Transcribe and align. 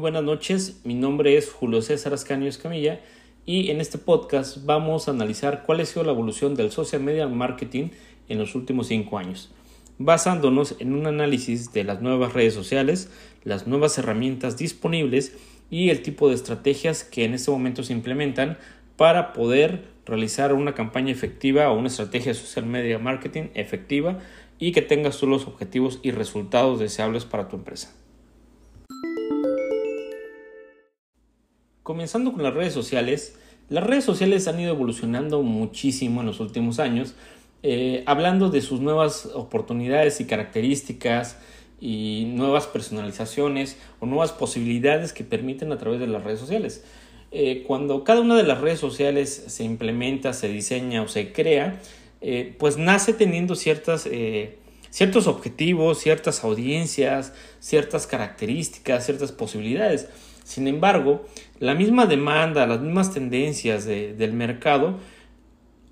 buenas 0.00 0.24
noches. 0.24 0.80
Mi 0.82 0.94
nombre 0.94 1.36
es 1.36 1.52
Julio 1.52 1.82
César 1.82 2.14
Ascanio 2.14 2.48
Escamilla 2.48 3.00
y 3.44 3.70
en 3.70 3.82
este 3.82 3.98
podcast 3.98 4.64
vamos 4.64 5.06
a 5.06 5.10
analizar 5.10 5.62
cuál 5.64 5.80
ha 5.80 5.84
sido 5.84 6.04
la 6.04 6.12
evolución 6.12 6.54
del 6.54 6.72
social 6.72 7.02
media 7.02 7.28
marketing 7.28 7.90
en 8.28 8.38
los 8.38 8.54
últimos 8.54 8.86
cinco 8.86 9.18
años, 9.18 9.52
basándonos 9.98 10.76
en 10.78 10.94
un 10.94 11.06
análisis 11.06 11.74
de 11.74 11.84
las 11.84 12.00
nuevas 12.00 12.32
redes 12.32 12.54
sociales, 12.54 13.10
las 13.44 13.66
nuevas 13.66 13.98
herramientas 13.98 14.56
disponibles 14.56 15.36
y 15.70 15.90
el 15.90 16.00
tipo 16.00 16.30
de 16.30 16.34
estrategias 16.34 17.04
que 17.04 17.26
en 17.26 17.34
este 17.34 17.50
momento 17.50 17.82
se 17.82 17.92
implementan 17.92 18.56
para 18.96 19.34
poder 19.34 19.84
realizar 20.06 20.54
una 20.54 20.74
campaña 20.74 21.12
efectiva 21.12 21.70
o 21.70 21.78
una 21.78 21.88
estrategia 21.88 22.32
de 22.32 22.38
social 22.38 22.64
media 22.64 22.98
marketing 22.98 23.48
efectiva 23.52 24.18
y 24.58 24.72
que 24.72 24.80
tengas 24.80 25.18
todos 25.18 25.28
los 25.28 25.46
objetivos 25.46 26.00
y 26.02 26.10
resultados 26.10 26.80
deseables 26.80 27.26
para 27.26 27.48
tu 27.48 27.56
empresa. 27.56 27.94
Comenzando 31.90 32.32
con 32.32 32.44
las 32.44 32.54
redes 32.54 32.72
sociales, 32.72 33.34
las 33.68 33.82
redes 33.82 34.04
sociales 34.04 34.46
han 34.46 34.60
ido 34.60 34.70
evolucionando 34.70 35.42
muchísimo 35.42 36.20
en 36.20 36.26
los 36.28 36.38
últimos 36.38 36.78
años, 36.78 37.16
eh, 37.64 38.04
hablando 38.06 38.48
de 38.48 38.60
sus 38.60 38.78
nuevas 38.78 39.26
oportunidades 39.34 40.20
y 40.20 40.24
características 40.24 41.38
y 41.80 42.26
nuevas 42.28 42.68
personalizaciones 42.68 43.76
o 43.98 44.06
nuevas 44.06 44.30
posibilidades 44.30 45.12
que 45.12 45.24
permiten 45.24 45.72
a 45.72 45.78
través 45.78 45.98
de 45.98 46.06
las 46.06 46.22
redes 46.22 46.38
sociales. 46.38 46.84
Eh, 47.32 47.64
cuando 47.66 48.04
cada 48.04 48.20
una 48.20 48.36
de 48.36 48.44
las 48.44 48.60
redes 48.60 48.78
sociales 48.78 49.46
se 49.48 49.64
implementa, 49.64 50.32
se 50.32 50.46
diseña 50.46 51.02
o 51.02 51.08
se 51.08 51.32
crea, 51.32 51.80
eh, 52.20 52.54
pues 52.56 52.76
nace 52.76 53.14
teniendo 53.14 53.56
ciertas, 53.56 54.08
ciertos 54.90 55.26
objetivos, 55.26 55.98
ciertas 55.98 56.44
audiencias, 56.44 57.32
ciertas 57.58 58.06
características, 58.06 59.06
ciertas 59.06 59.32
posibilidades. 59.32 60.06
Sin 60.50 60.66
embargo, 60.66 61.24
la 61.60 61.74
misma 61.74 62.06
demanda, 62.06 62.66
las 62.66 62.80
mismas 62.80 63.14
tendencias 63.14 63.84
del 63.84 64.32
mercado 64.32 64.98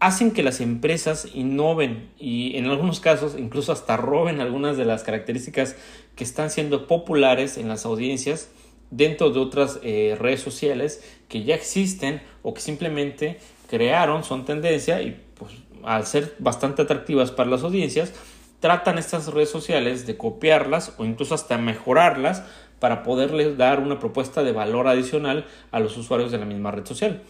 hacen 0.00 0.32
que 0.32 0.42
las 0.42 0.60
empresas 0.60 1.28
innoven 1.32 2.10
y 2.18 2.56
en 2.56 2.66
algunos 2.66 2.98
casos 2.98 3.36
incluso 3.38 3.70
hasta 3.70 3.96
roben 3.96 4.40
algunas 4.40 4.76
de 4.76 4.84
las 4.84 5.04
características 5.04 5.76
que 6.16 6.24
están 6.24 6.50
siendo 6.50 6.88
populares 6.88 7.56
en 7.56 7.68
las 7.68 7.84
audiencias 7.86 8.48
dentro 8.90 9.30
de 9.30 9.38
otras 9.38 9.78
eh, 9.84 10.16
redes 10.18 10.40
sociales 10.40 11.04
que 11.28 11.44
ya 11.44 11.54
existen 11.54 12.20
o 12.42 12.52
que 12.52 12.60
simplemente 12.60 13.38
crearon, 13.68 14.24
son 14.24 14.44
tendencia 14.44 15.00
y 15.02 15.22
pues 15.34 15.52
al 15.84 16.04
ser 16.04 16.34
bastante 16.40 16.82
atractivas 16.82 17.30
para 17.30 17.48
las 17.48 17.62
audiencias, 17.62 18.12
tratan 18.58 18.98
estas 18.98 19.28
redes 19.32 19.50
sociales 19.50 20.04
de 20.04 20.16
copiarlas 20.16 20.94
o 20.98 21.04
incluso 21.04 21.36
hasta 21.36 21.58
mejorarlas 21.58 22.42
para 22.78 23.02
poderles 23.02 23.56
dar 23.56 23.80
una 23.80 23.98
propuesta 23.98 24.42
de 24.42 24.52
valor 24.52 24.88
adicional 24.88 25.46
a 25.70 25.80
los 25.80 25.96
usuarios 25.96 26.30
de 26.30 26.38
la 26.38 26.44
misma 26.44 26.70
red 26.70 26.86
social. 26.86 27.22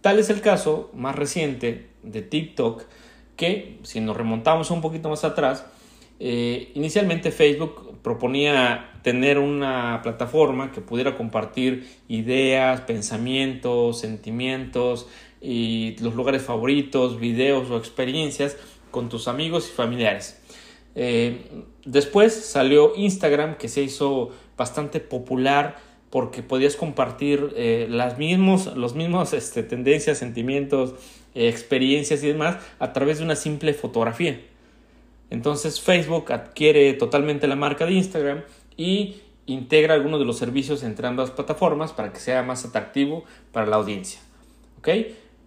Tal 0.00 0.18
es 0.18 0.30
el 0.30 0.40
caso 0.40 0.90
más 0.94 1.16
reciente 1.16 1.88
de 2.02 2.22
TikTok 2.22 2.82
que, 3.36 3.78
si 3.82 4.00
nos 4.00 4.16
remontamos 4.16 4.70
un 4.70 4.80
poquito 4.80 5.08
más 5.08 5.24
atrás, 5.24 5.66
eh, 6.20 6.72
inicialmente 6.74 7.30
Facebook 7.30 8.00
proponía 8.02 8.90
tener 9.02 9.38
una 9.38 10.00
plataforma 10.02 10.72
que 10.72 10.80
pudiera 10.80 11.16
compartir 11.16 11.88
ideas, 12.08 12.80
pensamientos, 12.82 14.00
sentimientos 14.00 15.06
y 15.40 15.96
los 16.00 16.14
lugares 16.14 16.42
favoritos, 16.42 17.20
videos 17.20 17.70
o 17.70 17.76
experiencias 17.76 18.56
con 18.90 19.08
tus 19.08 19.28
amigos 19.28 19.68
y 19.68 19.72
familiares. 19.72 20.42
Eh, 20.94 21.64
después 21.84 22.34
salió 22.34 22.94
Instagram 22.96 23.56
que 23.56 23.68
se 23.68 23.82
hizo 23.82 24.30
bastante 24.58 25.00
popular 25.00 25.76
porque 26.10 26.42
podías 26.42 26.76
compartir 26.76 27.52
eh, 27.56 27.86
las 27.88 28.18
mismos, 28.18 28.76
los 28.76 28.94
mismos 28.94 29.32
este, 29.32 29.62
tendencias, 29.62 30.18
sentimientos, 30.18 30.94
experiencias 31.34 32.22
y 32.22 32.28
demás 32.28 32.56
a 32.78 32.92
través 32.92 33.18
de 33.18 33.24
una 33.24 33.36
simple 33.36 33.72
fotografía. 33.72 34.40
Entonces 35.30 35.80
Facebook 35.80 36.32
adquiere 36.32 36.92
totalmente 36.94 37.46
la 37.46 37.56
marca 37.56 37.86
de 37.86 37.92
Instagram 37.92 38.42
y 38.76 39.16
integra 39.46 39.94
algunos 39.94 40.20
de 40.20 40.26
los 40.26 40.38
servicios 40.38 40.82
entre 40.82 41.06
ambas 41.06 41.30
plataformas 41.30 41.92
para 41.92 42.12
que 42.12 42.20
sea 42.20 42.42
más 42.42 42.64
atractivo 42.64 43.24
para 43.52 43.66
la 43.66 43.76
audiencia. 43.76 44.20
¿Ok? 44.78 44.88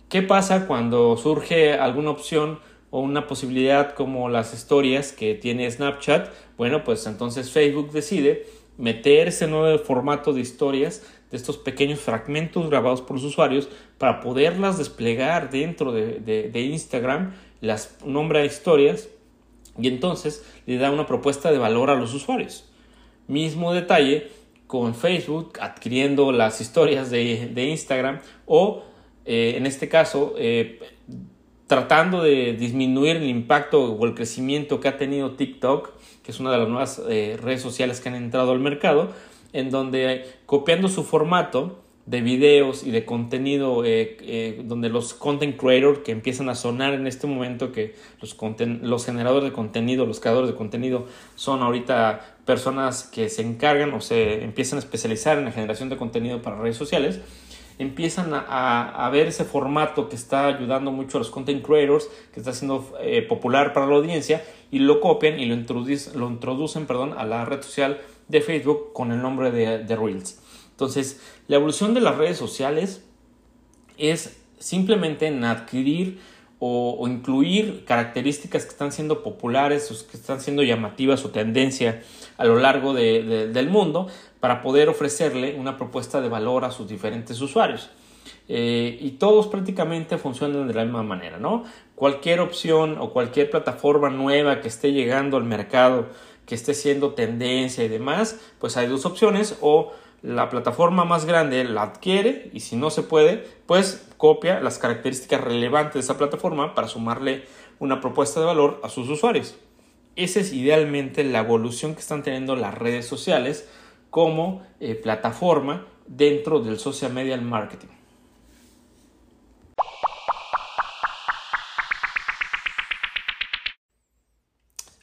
¿Qué 0.10 0.22
pasa 0.22 0.68
cuando 0.68 1.16
surge 1.18 1.74
alguna 1.74 2.12
opción 2.12 2.60
o 2.90 3.00
una 3.00 3.28
posibilidad 3.28 3.94
como 3.94 4.28
las 4.28 4.54
historias 4.54 5.14
que 5.14 5.36
tiene 5.36 5.70
Snapchat? 5.70 6.30
Bueno, 6.58 6.84
pues 6.84 7.08
entonces 7.08 7.50
Facebook 7.52 7.92
decide 7.92 8.46
meter 8.82 9.28
ese 9.28 9.48
nuevo 9.48 9.78
formato 9.80 10.34
de 10.34 10.42
historias, 10.42 11.04
de 11.30 11.38
estos 11.38 11.58
pequeños 11.58 12.00
fragmentos 12.00 12.68
grabados 12.70 13.02
por 13.02 13.16
los 13.16 13.24
usuarios, 13.24 13.70
para 13.98 14.20
poderlas 14.20 14.80
desplegar 14.80 15.52
dentro 15.52 15.94
de, 15.94 16.52
Instagram, 16.54 17.34
las 17.62 17.98
nombra 18.04 18.44
historias 18.44 19.08
y 19.80 19.88
entonces 19.88 20.44
le 20.66 20.78
da 20.78 20.92
una 20.92 21.06
propuesta 21.06 21.52
de 21.52 21.60
valor 21.60 21.92
a 21.92 21.96
los 21.96 22.14
usuarios. 22.14 22.70
Mismo 23.28 23.72
detalle 23.72 24.30
con 24.66 24.96
Facebook 24.96 25.60
adquiriendo 25.62 26.32
las 26.32 26.60
historias 26.60 27.12
de, 27.12 27.68
Instagram 27.70 28.20
o 28.48 28.84
eh, 29.26 29.54
en 29.58 29.68
este 29.68 29.90
caso 29.90 30.34
eh, 30.38 30.80
tratando 31.68 32.24
de 32.24 32.54
disminuir 32.54 33.18
el 33.18 33.30
impacto 33.30 33.94
o 33.94 34.06
el 34.06 34.16
crecimiento 34.16 34.80
que 34.80 34.88
ha 34.88 34.98
tenido 34.98 35.36
TikTok 35.36 35.94
es 36.32 36.40
una 36.40 36.52
de 36.52 36.58
las 36.58 36.68
nuevas 36.68 37.02
eh, 37.10 37.38
redes 37.42 37.62
sociales 37.62 38.00
que 38.02 38.10
han 38.10 38.16
entrado 38.16 38.52
al 38.52 38.60
mercado, 38.60 39.12
en 39.54 39.70
donde 39.70 40.26
copiando 40.46 40.88
su 40.88 41.04
formato 41.04 41.80
de 42.06 42.22
videos 42.22 42.84
y 42.84 42.92
de 42.92 43.06
contenido, 43.06 43.86
eh, 43.86 44.18
eh, 44.22 44.62
donde 44.66 44.90
los 44.90 45.14
content 45.14 45.56
creators 45.56 46.00
que 46.00 46.12
empiezan 46.12 46.50
a 46.50 46.56
sonar 46.56 46.94
en 46.94 47.06
este 47.06 47.28
momento, 47.28 47.72
que 47.72 47.96
los, 48.20 48.36
los 48.82 49.06
generadores 49.06 49.50
de 49.50 49.54
contenido, 49.54 50.06
los 50.06 50.20
creadores 50.20 50.50
de 50.50 50.56
contenido 50.56 51.06
son 51.36 51.62
ahorita 51.62 52.38
personas 52.46 53.04
que 53.04 53.30
se 53.30 53.44
encargan 53.44 53.94
o 53.94 54.02
se 54.02 54.44
empiezan 54.44 54.78
a 54.78 54.80
especializar 54.80 55.38
en 55.38 55.46
la 55.46 55.52
generación 55.52 55.90
de 55.90 55.98
contenido 55.98 56.42
para 56.42 56.58
redes 56.58 56.78
sociales, 56.78 57.22
empiezan 57.82 58.32
a, 58.34 59.10
ver 59.12 59.28
ese 59.28 59.46
formato 59.46 60.10
que 60.10 60.16
está 60.16 60.48
ayudando 60.48 60.92
mucho 60.92 61.18
a 61.18 61.20
los 61.20 61.30
content 61.30 61.66
creators, 61.66 62.10
que 62.34 62.40
está 62.40 62.54
siendo 62.54 62.94
eh, 63.02 63.22
popular 63.22 63.74
para 63.74 63.88
la 63.88 63.96
audiencia, 63.96 64.44
y 64.72 64.80
lo 64.80 65.00
copian 65.02 65.40
y 65.40 65.46
lo, 65.46 65.54
introducen, 65.56 66.20
lo 66.20 66.30
introducen 66.30 66.86
perdón, 66.86 67.14
a 67.18 67.26
la 67.26 67.46
red 67.46 67.62
social 67.62 68.00
de 68.28 68.42
Facebook 68.42 68.94
con 68.94 69.12
el 69.12 69.22
nombre 69.22 69.52
de, 69.52 69.80
de 69.80 69.96
Reels. 69.96 70.40
Entonces, 70.72 71.22
la 71.48 71.58
evolución 71.58 71.94
de 71.94 72.02
las 72.02 72.18
redes 72.18 72.38
sociales 72.38 73.04
es 73.98 74.42
simplemente 74.60 75.28
en 75.28 75.44
adquirir 75.44 76.20
o, 76.64 77.08
incluir 77.08 77.86
características 77.86 78.66
que 78.66 78.70
están 78.70 78.92
siendo 78.92 79.24
populares 79.24 79.90
o 79.90 80.08
que 80.08 80.16
están 80.16 80.40
siendo 80.40 80.62
llamativas 80.62 81.26
o 81.26 81.32
tendencia 81.32 82.04
a 82.38 82.46
lo 82.46 82.60
largo 82.60 82.94
del 82.94 83.70
mundo 83.70 84.08
para 84.40 84.62
poder 84.62 84.88
ofrecerle 84.88 85.56
una 85.56 85.76
propuesta 85.76 86.22
de 86.22 86.30
valor 86.30 86.64
a 86.64 86.70
sus 86.70 86.88
diferentes 86.88 87.42
usuarios. 87.42 87.90
Eh, 88.48 88.96
y 89.02 89.12
todos 89.12 89.48
prácticamente 89.48 90.20
funcionan 90.20 90.68
de 90.68 90.76
la 90.76 90.84
misma 90.84 91.02
manera, 91.02 91.38
¿no? 91.38 91.64
Cualquier 91.96 92.42
opción 92.42 92.98
o 93.00 93.12
cualquier 93.12 93.50
plataforma 93.50 94.12
nueva 94.12 94.62
que 94.62 94.68
esté 94.68 94.92
llegando 94.92 95.38
al 95.38 95.46
mercado, 95.46 96.10
que 96.46 96.54
esté 96.54 96.76
siendo 96.76 97.16
tendencia 97.16 97.84
y 97.84 97.88
demás, 97.88 98.40
pues 98.60 98.78
hay 98.78 98.86
dos 98.86 99.08
opciones 99.08 99.58
o 99.62 99.94
la 100.22 100.50
plataforma 100.50 101.06
más 101.06 101.26
grande 101.26 101.64
la 101.64 101.82
adquiere 101.84 102.52
y 102.54 102.60
si 102.60 102.76
no 102.76 102.92
se 102.92 103.02
puede, 103.02 103.48
pues 103.66 104.11
copia 104.22 104.60
las 104.60 104.78
características 104.78 105.42
relevantes 105.42 105.96
de 105.96 106.02
esa 106.02 106.16
plataforma 106.16 106.76
para 106.76 106.88
sumarle 106.88 107.46
una 107.80 108.00
propuesta 108.02 108.40
de 108.40 108.46
valor 108.46 108.80
a 108.84 108.90
sus 108.90 109.10
usuarios. 109.10 109.56
Esa 110.16 110.42
es 110.42 110.54
idealmente 110.54 111.24
la 111.24 111.40
evolución 111.40 111.96
que 111.96 112.02
están 112.02 112.22
teniendo 112.22 112.56
las 112.56 112.78
redes 112.78 113.08
sociales 113.08 113.68
como 114.12 114.62
eh, 114.80 114.94
plataforma 114.94 115.88
dentro 116.06 116.60
del 116.60 116.78
social 116.78 117.12
media 117.12 117.36
marketing. 117.38 117.88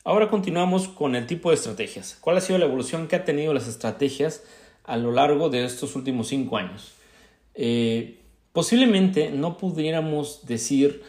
Ahora 0.05 0.31
continuamos 0.31 0.87
con 0.87 1.17
el 1.17 1.27
tipo 1.27 1.49
de 1.49 1.57
estrategias. 1.57 2.17
¿Cuál 2.21 2.37
ha 2.37 2.41
sido 2.41 2.61
la 2.61 2.67
evolución 2.67 3.09
que 3.09 3.17
ha 3.17 3.25
tenido 3.25 3.53
las 3.53 3.67
estrategias 3.67 4.45
a 4.85 4.97
lo 4.97 5.11
largo 5.11 5.51
de 5.51 5.65
estos 5.65 5.97
últimos 5.97 6.29
cinco 6.29 6.57
años. 6.57 6.95
Eh, 7.55 8.28
posiblemente 8.59 9.31
no 9.31 9.57
pudiéramos 9.57 10.45
decir 10.45 11.05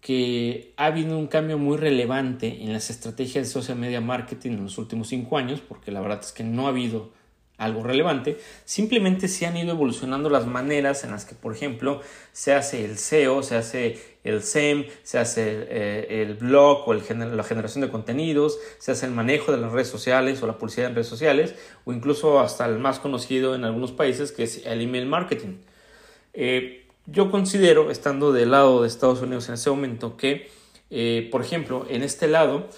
que 0.00 0.72
ha 0.78 0.86
habido 0.86 1.18
un 1.18 1.26
cambio 1.26 1.58
muy 1.58 1.76
relevante 1.76 2.62
en 2.62 2.72
las 2.72 2.88
estrategias 2.88 3.46
de 3.46 3.52
social 3.52 3.76
media 3.76 4.00
marketing 4.00 4.52
en 4.52 4.62
los 4.62 4.78
últimos 4.78 5.08
cinco 5.08 5.36
años, 5.36 5.60
porque 5.60 5.92
la 5.92 6.00
verdad 6.00 6.20
es 6.22 6.32
que 6.32 6.44
no 6.44 6.64
ha 6.64 6.70
habido 6.70 7.12
algo 7.58 7.82
relevante, 7.82 8.38
simplemente 8.64 9.28
se 9.28 9.44
han 9.44 9.58
ido 9.58 9.72
evolucionando 9.72 10.30
las 10.30 10.46
maneras 10.46 11.04
en 11.04 11.10
las 11.10 11.26
que, 11.26 11.34
por 11.34 11.54
ejemplo, 11.54 12.00
se 12.32 12.54
hace 12.54 12.86
el 12.86 12.96
SEO, 12.96 13.42
se 13.42 13.56
hace 13.56 13.98
el 14.24 14.42
SEM, 14.42 14.86
se 15.02 15.18
hace 15.18 15.66
eh, 15.68 16.22
el 16.22 16.36
blog 16.36 16.88
o 16.88 16.94
la 16.94 17.44
generación 17.44 17.82
de 17.82 17.90
contenidos, 17.90 18.58
se 18.78 18.92
hace 18.92 19.04
el 19.04 19.12
manejo 19.12 19.52
de 19.52 19.58
las 19.58 19.72
redes 19.72 19.88
sociales 19.88 20.42
o 20.42 20.46
la 20.46 20.56
publicidad 20.56 20.88
en 20.88 20.94
redes 20.94 21.08
sociales, 21.08 21.54
o 21.84 21.92
incluso 21.92 22.40
hasta 22.40 22.64
el 22.64 22.78
más 22.78 22.98
conocido 22.98 23.54
en 23.54 23.64
algunos 23.64 23.92
países, 23.92 24.32
que 24.32 24.44
es 24.44 24.64
el 24.64 24.80
email 24.80 25.04
marketing. 25.04 25.58
Eh, 26.40 26.86
yo 27.06 27.32
considero, 27.32 27.90
estando 27.90 28.30
del 28.32 28.52
lado 28.52 28.82
de 28.82 28.88
Estados 28.88 29.20
Unidos 29.20 29.48
en 29.48 29.54
ese 29.54 29.70
momento, 29.70 30.16
que, 30.16 30.48
eh, 30.88 31.28
por 31.32 31.42
ejemplo, 31.42 31.84
en 31.90 32.04
este 32.04 32.28
lado, 32.28 32.68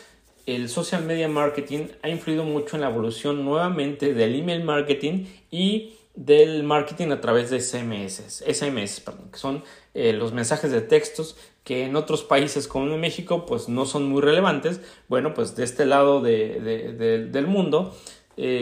el 0.46 0.70
social 0.70 1.04
media 1.04 1.28
marketing 1.28 1.88
ha 2.02 2.08
influido 2.08 2.44
mucho 2.44 2.76
en 2.76 2.80
la 2.80 2.88
evolución 2.88 3.44
nuevamente 3.44 4.14
del 4.14 4.34
email 4.34 4.64
marketing 4.64 5.26
y 5.50 5.92
del 6.14 6.62
marketing 6.62 7.08
a 7.08 7.20
través 7.20 7.50
de 7.50 7.60
SMS, 7.60 8.42
SMS 8.46 9.02
que 9.30 9.38
son 9.38 9.62
eh, 9.92 10.14
los 10.14 10.32
mensajes 10.32 10.72
de 10.72 10.80
textos 10.80 11.36
que 11.62 11.84
en 11.84 11.96
otros 11.96 12.24
países 12.24 12.66
como 12.66 12.94
en 12.94 12.98
México 12.98 13.44
pues 13.44 13.68
no 13.68 13.84
son 13.84 14.08
muy 14.08 14.22
relevantes. 14.22 14.80
Bueno, 15.08 15.34
pues 15.34 15.54
de 15.54 15.64
este 15.64 15.84
lado 15.84 16.22
del 16.22 17.46
mundo, 17.46 17.94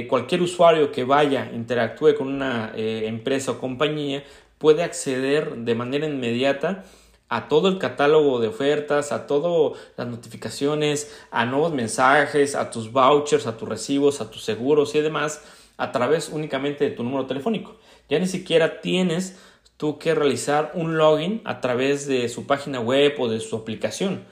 cualquier 0.09 0.43
usuario 0.43 0.91
que 0.91 1.05
vaya, 1.05 1.51
interactúe 1.55 2.17
con 2.17 2.27
una 2.27 2.73
empresa 2.75 3.53
o 3.53 3.59
compañía, 3.61 4.25
puede 4.59 4.83
acceder 4.83 5.57
de 5.57 5.75
manera 5.75 6.07
inmediata 6.07 6.85
a 7.29 7.49
todo 7.49 7.69
el 7.69 7.79
catálogo 7.79 8.41
de 8.41 8.49
ofertas, 8.49 9.13
a 9.13 9.27
todas 9.27 9.79
las 9.97 10.07
notificaciones, 10.07 11.15
a 11.31 11.45
nuevos 11.47 11.73
mensajes, 11.73 12.55
a 12.55 12.71
tus 12.71 12.91
vouchers, 12.91 13.47
a 13.47 13.57
tus 13.57 13.69
recibos, 13.69 14.21
a 14.21 14.31
tus 14.31 14.45
seguros 14.45 14.95
y 14.95 15.01
demás 15.01 15.43
a 15.79 15.93
través 15.93 16.29
únicamente 16.29 16.85
de 16.85 16.91
tu 16.91 17.03
número 17.03 17.27
telefónico. 17.27 17.77
Ya 18.11 18.19
ni 18.19 18.27
siquiera 18.27 18.81
tienes 18.83 19.39
tú 19.79 19.99
que 19.99 20.15
realizar 20.15 20.73
un 20.75 20.99
login 20.99 21.41
a 21.45 21.61
través 21.61 22.07
de 22.07 22.29
su 22.29 22.47
página 22.47 22.81
web 22.81 23.15
o 23.19 23.29
de 23.29 23.41
su 23.41 23.57
aplicación, 23.57 24.25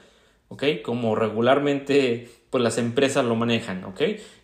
¿ok? 0.49 0.63
Como 0.83 1.15
regularmente 1.15 2.29
pues 2.49 2.63
las 2.63 2.77
empresas 2.77 3.25
lo 3.25 3.35
manejan, 3.35 3.85
¿ok? 3.85 4.01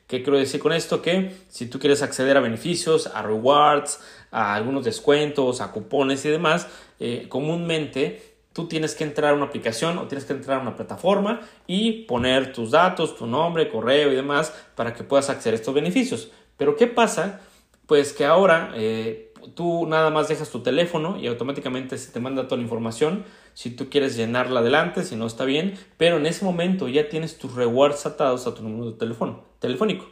¿Qué 0.08 0.24
quiero 0.24 0.38
decir 0.38 0.60
con 0.60 0.74
esto? 0.74 1.02
Que 1.02 1.32
si 1.50 1.68
tú 1.68 1.80
quieres 1.80 2.02
acceder 2.02 2.38
a 2.38 2.42
beneficios, 2.42 3.08
a 3.08 3.22
rewards, 3.22 4.00
a 4.34 4.56
algunos 4.56 4.84
descuentos, 4.84 5.62
a 5.62 5.72
cupones 5.72 6.26
y 6.26 6.30
demás, 6.30 6.68
eh, 7.00 7.28
comúnmente 7.30 8.34
tú 8.52 8.68
tienes 8.68 8.96
que 8.96 9.04
entrar 9.04 9.34
a 9.34 9.36
una 9.36 9.46
aplicación 9.46 9.98
o 9.98 10.08
tienes 10.08 10.26
que 10.26 10.34
entrar 10.34 10.60
a 10.60 10.62
una 10.62 10.76
plataforma 10.76 11.42
y 11.68 12.04
poner 12.04 12.52
tus 12.52 12.72
datos, 12.72 13.16
tu 13.16 13.28
nombre, 13.28 13.70
correo 13.70 14.12
y 14.12 14.16
demás 14.16 14.54
para 14.76 14.94
que 14.94 15.04
puedas 15.04 15.30
acceder 15.30 15.54
a 15.54 15.58
estos 15.58 15.74
beneficios. 15.74 16.32
Pero 16.58 16.76
¿qué 16.76 16.88
pasa? 16.88 17.42
Pues 17.88 18.14
que 18.14 18.26
ahora 18.26 18.72
eh, 18.76 19.34
tú 19.56 19.86
nada 19.88 20.10
más 20.10 20.28
dejas 20.28 20.50
tu 20.50 20.62
teléfono 20.62 21.18
y 21.20 21.28
automáticamente 21.28 21.98
se 21.98 22.12
te 22.12 22.20
manda 22.20 22.44
toda 22.44 22.58
la 22.58 22.64
información. 22.64 23.26
Si 23.54 23.72
tú 23.72 23.90
quieres 23.90 24.16
llenarla 24.16 24.62
adelante, 24.62 25.04
si 25.04 25.16
no 25.16 25.28
está 25.28 25.46
bien, 25.46 25.76
pero 25.98 26.18
en 26.18 26.26
ese 26.26 26.46
momento 26.46 26.88
ya 26.88 27.10
tienes 27.10 27.38
tus 27.38 27.54
rewards 27.54 28.06
atados 28.06 28.48
a 28.48 28.56
tu 28.56 28.64
número 28.64 28.92
de 28.92 28.98
teléfono, 28.98 29.44
telefónico. 29.60 30.06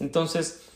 Entonces, 0.00 0.67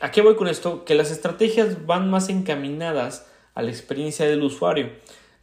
¿a 0.00 0.10
qué 0.10 0.22
voy 0.22 0.36
con 0.36 0.48
esto? 0.48 0.84
Que 0.84 0.94
las 0.94 1.10
estrategias 1.10 1.86
van 1.86 2.10
más 2.10 2.28
encaminadas 2.28 3.26
a 3.54 3.62
la 3.62 3.70
experiencia 3.70 4.26
del 4.26 4.42
usuario. 4.42 4.90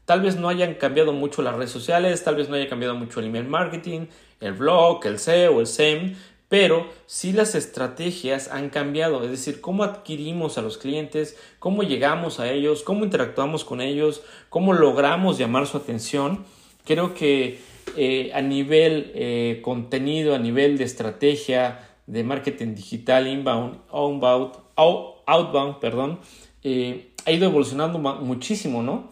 Tal 0.06 0.22
vez 0.22 0.38
no 0.38 0.48
hayan 0.48 0.76
cambiado 0.76 1.12
mucho 1.12 1.42
las 1.42 1.56
redes 1.56 1.72
sociales, 1.72 2.24
tal 2.24 2.36
vez 2.36 2.50
no 2.50 2.56
haya 2.56 2.70
cambiado 2.70 2.96
mucho 2.96 3.20
el 3.20 3.26
email 3.26 3.48
marketing, 3.48 4.08
el 4.40 4.54
blog, 4.54 5.06
el 5.06 5.20
SEO, 5.20 5.60
el 5.60 5.68
SEM, 5.68 6.16
pero 6.50 6.88
sí 7.06 7.34
las 7.34 7.56
estrategias 7.56 8.50
han 8.50 8.70
cambiado, 8.70 9.22
es 9.24 9.32
decir, 9.32 9.60
cómo 9.60 9.84
adquirimos 9.84 10.58
a 10.58 10.62
los 10.62 10.78
clientes, 10.78 11.38
cómo 11.60 11.84
llegamos 11.84 12.40
a 12.40 12.50
ellos, 12.50 12.84
cómo 12.84 13.04
interactuamos 13.04 13.66
con 13.66 13.82
ellos, 13.82 14.24
cómo 14.50 14.74
logramos 14.74 15.38
llamar 15.38 15.68
su 15.68 15.76
atención. 15.76 16.46
Creo 16.86 17.14
que 17.14 17.60
eh, 17.98 18.32
a 18.34 18.42
nivel 18.42 19.12
eh, 19.14 19.60
contenido, 19.62 20.36
a 20.36 20.40
nivel 20.40 20.78
de 20.78 20.86
estrategia 20.86 21.87
de 22.08 22.24
marketing 22.24 22.74
digital, 22.74 23.28
inbound, 23.28 23.80
outbound, 23.92 24.54
outbound 24.76 25.80
perdón, 25.80 26.20
eh, 26.64 27.14
ha 27.26 27.32
ido 27.32 27.46
evolucionando 27.46 28.00
muchísimo, 28.00 28.82
¿no? 28.82 29.10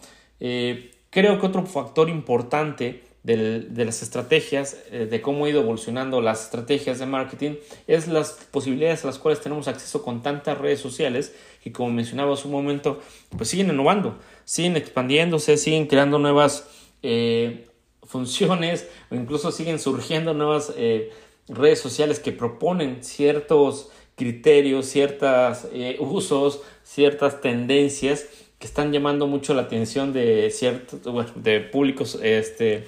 creo 1.10 1.40
que 1.40 1.46
otro 1.46 1.64
factor 1.64 2.10
importante 2.10 3.02
de 3.26 3.84
las 3.84 4.02
estrategias, 4.02 4.76
eh, 4.92 5.06
de 5.10 5.20
cómo 5.20 5.46
ha 5.46 5.48
ido 5.48 5.60
evolucionando 5.60 6.20
las 6.20 6.44
estrategias 6.44 7.00
de 7.00 7.06
marketing, 7.06 7.54
es 7.88 8.06
las 8.06 8.30
posibilidades 8.52 9.02
a 9.02 9.08
las 9.08 9.18
cuales 9.18 9.40
tenemos 9.40 9.66
acceso 9.66 10.02
con 10.02 10.22
tantas 10.22 10.56
redes 10.58 10.78
sociales 10.78 11.34
que 11.60 11.72
como 11.72 11.90
mencionaba 11.90 12.34
hace 12.34 12.46
un 12.46 12.52
momento, 12.52 13.00
pues 13.36 13.48
siguen 13.48 13.70
innovando, 13.70 14.16
siguen 14.44 14.76
expandiéndose, 14.76 15.56
siguen 15.56 15.88
creando 15.88 16.20
nuevas 16.20 16.68
eh, 17.02 17.66
funciones 18.04 18.86
o 19.10 19.16
incluso 19.16 19.50
siguen 19.50 19.80
surgiendo 19.80 20.32
nuevas 20.32 20.72
eh, 20.76 21.10
redes 21.48 21.80
sociales 21.80 22.20
que 22.20 22.32
proponen 22.32 23.02
ciertos 23.02 23.90
criterios, 24.16 24.86
ciertos 24.86 25.66
usos, 25.98 26.62
ciertas 26.82 27.40
tendencias 27.40 28.26
que 28.58 28.66
están 28.66 28.92
llamando 28.92 29.26
mucho 29.26 29.54
la 29.54 29.62
atención 29.62 30.12
de 30.12 30.50
ciertos 30.50 31.00
de 31.34 31.60
públicos 31.60 32.18
este 32.22 32.86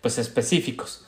pues 0.00 0.18
específicos. 0.18 1.06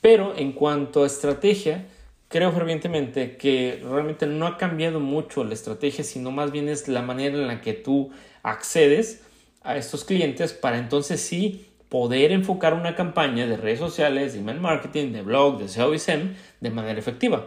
Pero 0.00 0.36
en 0.36 0.52
cuanto 0.52 1.02
a 1.02 1.06
estrategia, 1.06 1.86
creo 2.28 2.52
fervientemente 2.52 3.36
que 3.36 3.82
realmente 3.82 4.26
no 4.26 4.46
ha 4.46 4.56
cambiado 4.56 5.00
mucho 5.00 5.42
la 5.44 5.54
estrategia, 5.54 6.04
sino 6.04 6.30
más 6.30 6.52
bien 6.52 6.68
es 6.68 6.86
la 6.86 7.02
manera 7.02 7.36
en 7.36 7.48
la 7.48 7.60
que 7.60 7.72
tú 7.72 8.10
accedes 8.42 9.22
a 9.62 9.76
estos 9.76 10.04
clientes 10.04 10.52
para 10.52 10.78
entonces 10.78 11.20
sí 11.20 11.66
poder 11.90 12.32
enfocar 12.32 12.72
una 12.72 12.94
campaña 12.94 13.46
de 13.46 13.58
redes 13.58 13.80
sociales, 13.80 14.32
de 14.32 14.38
email 14.38 14.60
marketing, 14.60 15.12
de 15.12 15.22
blog, 15.22 15.58
de 15.58 15.68
SEO 15.68 15.92
y 15.92 15.98
SEM 15.98 16.34
de 16.60 16.70
manera 16.70 16.98
efectiva. 16.98 17.46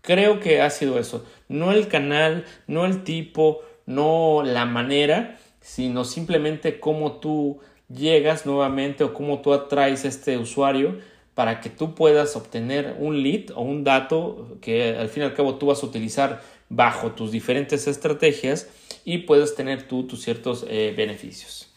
Creo 0.00 0.40
que 0.40 0.60
ha 0.60 0.70
sido 0.70 0.98
eso. 0.98 1.24
No 1.48 1.70
el 1.70 1.86
canal, 1.86 2.44
no 2.66 2.86
el 2.86 3.04
tipo, 3.04 3.60
no 3.86 4.42
la 4.44 4.64
manera, 4.64 5.38
sino 5.60 6.04
simplemente 6.04 6.80
cómo 6.80 7.20
tú 7.20 7.60
llegas 7.88 8.46
nuevamente 8.46 9.04
o 9.04 9.14
cómo 9.14 9.42
tú 9.42 9.52
atraes 9.52 10.04
a 10.04 10.08
este 10.08 10.38
usuario 10.38 10.98
para 11.34 11.60
que 11.60 11.70
tú 11.70 11.94
puedas 11.94 12.34
obtener 12.34 12.96
un 12.98 13.22
lead 13.22 13.50
o 13.54 13.62
un 13.62 13.84
dato 13.84 14.56
que 14.60 14.96
al 14.96 15.08
fin 15.08 15.22
y 15.22 15.26
al 15.26 15.34
cabo 15.34 15.56
tú 15.56 15.66
vas 15.66 15.82
a 15.82 15.86
utilizar 15.86 16.42
bajo 16.68 17.12
tus 17.12 17.30
diferentes 17.30 17.86
estrategias 17.86 18.68
y 19.04 19.18
puedes 19.18 19.54
tener 19.54 19.86
tú 19.86 20.06
tus 20.06 20.22
ciertos 20.22 20.64
eh, 20.68 20.94
beneficios. 20.96 21.71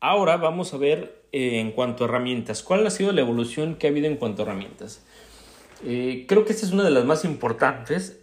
Ahora 0.00 0.36
vamos 0.36 0.74
a 0.74 0.76
ver 0.76 1.24
eh, 1.32 1.60
en 1.60 1.72
cuanto 1.72 2.04
a 2.04 2.08
herramientas, 2.08 2.62
cuál 2.62 2.86
ha 2.86 2.90
sido 2.90 3.12
la 3.12 3.20
evolución 3.20 3.76
que 3.76 3.86
ha 3.86 3.90
habido 3.90 4.06
en 4.06 4.16
cuanto 4.16 4.42
a 4.42 4.44
herramientas. 4.46 5.02
Eh, 5.84 6.24
creo 6.28 6.44
que 6.44 6.52
esta 6.52 6.66
es 6.66 6.72
una 6.72 6.84
de 6.84 6.90
las 6.90 7.04
más 7.04 7.24
importantes 7.24 8.18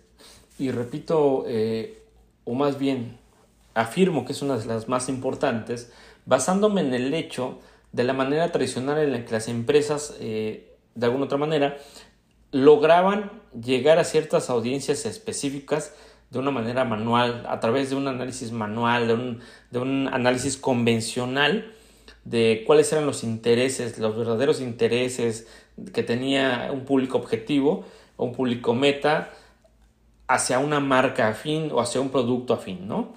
y 0.58 0.72
repito, 0.72 1.46
o 2.46 2.54
más 2.54 2.80
bien 2.80 3.18
afirmo 3.74 4.26
que 4.26 4.32
es 4.32 4.42
una 4.42 4.58
de 4.58 4.66
las 4.66 4.88
más 4.88 5.10
importantes, 5.10 5.92
basándome 6.26 6.82
en 6.82 6.94
el 6.94 7.14
hecho 7.14 7.60
de 7.92 8.04
la 8.04 8.14
manera 8.14 8.52
tradicional 8.52 8.98
en 9.00 9.12
la 9.12 9.26
que 9.26 9.32
las 9.32 9.48
empresas, 9.48 10.16
eh, 10.20 10.76
de 10.96 11.06
alguna 11.06 11.26
otra 11.26 11.38
manera, 11.38 11.78
lograban 12.52 13.32
llegar 13.54 14.00
a 14.00 14.04
ciertas 14.04 14.50
audiencias 14.50 15.06
específicas 15.06 15.94
de 16.30 16.40
una 16.40 16.52
manera 16.52 16.84
manual, 16.84 17.46
a 17.48 17.60
través 17.60 17.90
de 17.90 17.96
un 17.96 18.08
análisis 18.08 18.52
manual, 18.52 19.08
de 19.08 19.14
un, 19.14 19.40
de 19.72 19.80
un 19.80 20.10
análisis 20.12 20.58
convencional 20.58 21.72
de 22.24 22.64
cuáles 22.66 22.92
eran 22.92 23.06
los 23.06 23.24
intereses, 23.24 23.98
los 24.00 24.18
verdaderos 24.18 24.60
intereses 24.60 25.48
que 25.94 26.04
tenía 26.04 26.70
un 26.74 26.86
público 26.86 27.18
objetivo 27.18 27.86
o 28.18 28.26
un 28.26 28.34
público 28.34 28.74
meta 28.74 29.32
hacia 30.28 30.60
una 30.60 30.80
marca 30.80 31.28
afín 31.28 31.70
o 31.72 31.80
hacia 31.80 32.02
un 32.02 32.10
producto 32.10 32.54
afín, 32.54 32.88
¿no? 32.88 33.14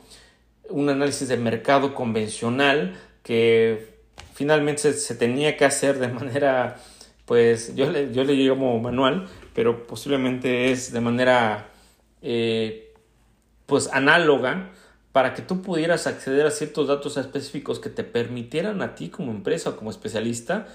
un 0.69 0.88
análisis 0.88 1.29
de 1.29 1.37
mercado 1.37 1.95
convencional 1.95 2.95
que 3.23 3.99
finalmente 4.35 4.93
se, 4.93 5.15
tenía 5.15 5.57
que 5.57 5.65
hacer 5.65 5.99
de 5.99 6.09
manera, 6.09 6.77
pues 7.25 7.75
yo 7.75 7.91
le, 7.91 8.12
yo 8.12 8.25
le 8.25 8.35
llamo 8.35 8.79
manual, 8.79 9.29
pero 9.55 9.87
posiblemente 9.87 10.71
es 10.71 10.93
de 10.93 11.00
manera, 11.00 11.69
eh, 12.23 12.88
pues 13.69 13.91
análoga 13.93 14.71
para 15.13 15.35
que 15.35 15.43
tú 15.43 15.61
pudieras 15.61 16.07
acceder 16.07 16.47
a 16.47 16.51
ciertos 16.51 16.89
datos 16.89 17.19
específicos 17.19 17.81
que 17.81 17.91
te 17.91 18.03
permitieran 18.03 18.81
a 18.81 18.95
ti 18.95 19.11
como 19.11 19.31
empresa 19.31 19.71
o 19.71 19.77
como 19.77 19.91
especialista 19.91 20.67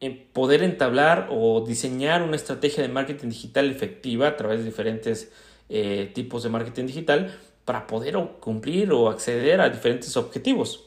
eh, 0.00 0.28
poder 0.32 0.62
entablar 0.62 1.26
o 1.32 1.64
diseñar 1.66 2.22
una 2.22 2.36
estrategia 2.36 2.84
de 2.84 2.88
marketing 2.90 3.30
digital 3.30 3.68
efectiva 3.68 4.28
a 4.28 4.36
través 4.36 4.60
de 4.60 4.66
diferentes 4.66 5.32
eh, 5.68 6.12
tipos 6.14 6.44
de 6.44 6.48
marketing 6.48 6.86
digital 6.86 7.36
para 7.64 7.88
poder 7.88 8.16
cumplir 8.38 8.92
o 8.92 9.08
acceder 9.08 9.60
a 9.60 9.68
diferentes 9.68 10.16
objetivos. 10.16 10.84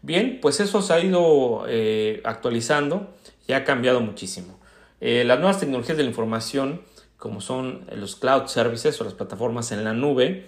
Bien, 0.00 0.38
pues 0.40 0.60
eso 0.60 0.80
se 0.80 0.92
ha 0.92 1.00
ido 1.00 1.64
eh, 1.66 2.20
actualizando 2.24 3.14
y 3.48 3.54
ha 3.54 3.64
cambiado 3.64 4.00
muchísimo. 4.00 4.60
Las 5.00 5.38
nuevas 5.38 5.60
tecnologías 5.60 5.98
de 5.98 6.04
la 6.04 6.08
información, 6.08 6.80
como 7.18 7.42
son 7.42 7.84
los 7.94 8.16
cloud 8.16 8.46
services 8.46 8.98
o 9.02 9.04
las 9.04 9.12
plataformas 9.12 9.70
en 9.70 9.84
la 9.84 9.92
nube, 9.92 10.46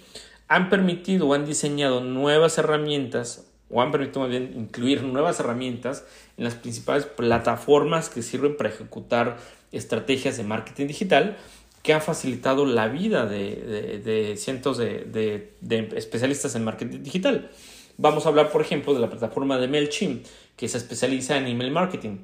han 0.49 0.69
permitido 0.69 1.29
o 1.29 1.35
han 1.35 1.45
diseñado 1.45 2.01
nuevas 2.01 2.59
herramientas 2.59 3.47
o 3.69 3.83
han 3.83 3.91
permitido 3.91 4.33
incluir 4.33 5.03
nuevas 5.03 5.41
herramientas 5.41 6.05
en 6.37 6.45
las 6.45 6.55
principales 6.55 7.05
plataformas 7.05 8.09
que 8.09 8.23
sirven 8.23 8.57
para 8.57 8.69
ejecutar 8.69 9.39
estrategias 9.73 10.37
de 10.37 10.45
marketing 10.45 10.87
digital 10.87 11.37
que 11.83 11.93
han 11.93 12.03
facilitado 12.03 12.67
la 12.67 12.89
vida 12.89 13.27
de, 13.27 14.35
cientos 14.37 14.79
de, 14.79 15.53
especialistas 15.95 16.55
en 16.57 16.65
marketing 16.65 17.03
digital. 17.03 17.51
Vamos 17.97 18.27
a 18.27 18.29
hablar, 18.29 18.51
por 18.51 18.61
ejemplo, 18.61 18.93
de 18.93 19.01
la 19.01 19.09
plataforma 19.09 19.57
de 19.59 19.69
MailChimp, 19.69 20.27
que 20.57 20.69
se 20.69 20.79
especializa 20.79 21.37
en 21.37 21.47
email 21.47 21.71
marketing. 21.71 22.19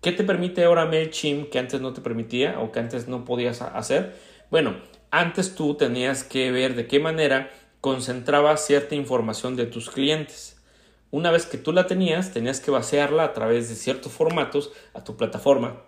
¿Qué 0.00 0.10
te 0.10 0.24
permite 0.24 0.64
ahora 0.64 0.86
MailChimp 0.86 1.48
que 1.48 1.60
antes 1.60 1.80
no 1.80 1.92
te 1.92 2.00
permitía 2.00 2.58
o 2.60 2.72
que 2.72 2.80
antes 2.80 3.06
no 3.06 3.24
podías 3.24 3.62
hacer? 3.62 4.16
Bueno, 4.50 4.74
antes 5.12 5.54
tú 5.54 5.76
tenías 5.76 6.24
que 6.24 6.50
ver 6.50 6.74
de 6.74 6.88
qué 6.88 6.98
manera 6.98 7.50
concentraba 7.84 8.56
cierta 8.56 8.94
información 8.94 9.56
de 9.56 9.66
tus 9.66 9.90
clientes. 9.90 10.56
Una 11.10 11.30
vez 11.30 11.44
que 11.44 11.58
tú 11.58 11.70
la 11.70 11.86
tenías, 11.86 12.32
tenías 12.32 12.58
que 12.58 12.70
vaciarla 12.70 13.24
a 13.24 13.34
través 13.34 13.68
de 13.68 13.74
ciertos 13.74 14.10
formatos 14.10 14.72
a 14.94 15.04
tu 15.04 15.18
plataforma 15.18 15.82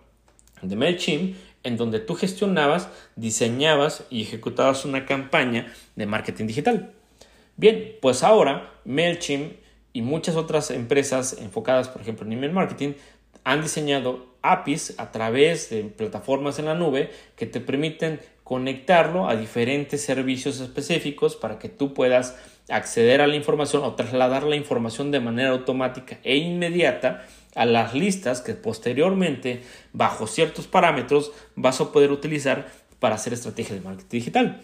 de 0.61 0.75
MailChimp, 0.75 1.35
en 1.63 1.75
donde 1.75 1.99
tú 1.99 2.13
gestionabas, 2.13 2.87
diseñabas 3.15 4.03
y 4.11 4.21
ejecutabas 4.21 4.85
una 4.85 5.07
campaña 5.07 5.73
de 5.95 6.05
marketing 6.05 6.45
digital. 6.45 6.93
Bien, 7.55 7.95
pues 7.99 8.21
ahora 8.21 8.79
MailChimp 8.85 9.53
y 9.91 10.03
muchas 10.03 10.35
otras 10.35 10.69
empresas 10.69 11.35
enfocadas, 11.41 11.89
por 11.89 12.03
ejemplo, 12.03 12.27
en 12.27 12.33
email 12.33 12.53
marketing, 12.53 12.93
han 13.43 13.63
diseñado 13.63 14.35
APIs 14.43 14.99
a 14.99 15.11
través 15.11 15.71
de 15.71 15.81
plataformas 15.85 16.59
en 16.59 16.65
la 16.65 16.75
nube 16.75 17.09
que 17.35 17.47
te 17.47 17.59
permiten 17.59 18.19
conectarlo 18.47 19.27
a 19.27 19.35
diferentes 19.35 20.01
servicios 20.01 20.61
específicos 20.61 21.35
para 21.35 21.59
que 21.59 21.67
tú 21.67 21.93
puedas 21.93 22.37
acceder 22.69 23.19
a 23.19 23.27
la 23.27 23.35
información 23.35 23.83
o 23.83 23.95
trasladar 23.95 24.43
la 24.43 24.55
información 24.55 25.11
de 25.11 25.19
manera 25.19 25.49
automática 25.49 26.19
e 26.23 26.37
inmediata 26.37 27.27
a 27.55 27.65
las 27.65 27.93
listas 27.93 28.39
que 28.39 28.53
posteriormente, 28.53 29.63
bajo 29.91 30.27
ciertos 30.27 30.65
parámetros, 30.65 31.33
vas 31.57 31.81
a 31.81 31.91
poder 31.91 32.09
utilizar 32.09 32.69
para 33.01 33.15
hacer 33.15 33.33
estrategias 33.33 33.79
de 33.79 33.83
marketing 33.83 34.17
digital. 34.17 34.61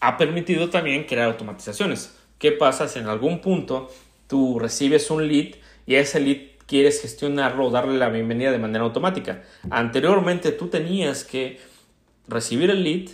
Ha 0.00 0.18
permitido 0.18 0.68
también 0.68 1.04
crear 1.04 1.28
automatizaciones. 1.28 2.14
¿Qué 2.38 2.52
pasa 2.52 2.88
si 2.88 2.98
en 2.98 3.06
algún 3.06 3.40
punto 3.40 3.90
tú 4.26 4.58
recibes 4.58 5.10
un 5.10 5.26
lead 5.28 5.54
y 5.86 5.94
ese 5.94 6.20
lead 6.20 6.58
quieres 6.66 7.00
gestionarlo 7.00 7.64
o 7.64 7.70
darle 7.70 7.96
la 7.96 8.10
bienvenida 8.10 8.52
de 8.52 8.58
manera 8.58 8.84
automática. 8.84 9.42
Anteriormente 9.70 10.52
tú 10.52 10.68
tenías 10.68 11.24
que 11.24 11.58
recibir 12.28 12.70
el 12.70 12.84
lead, 12.84 13.10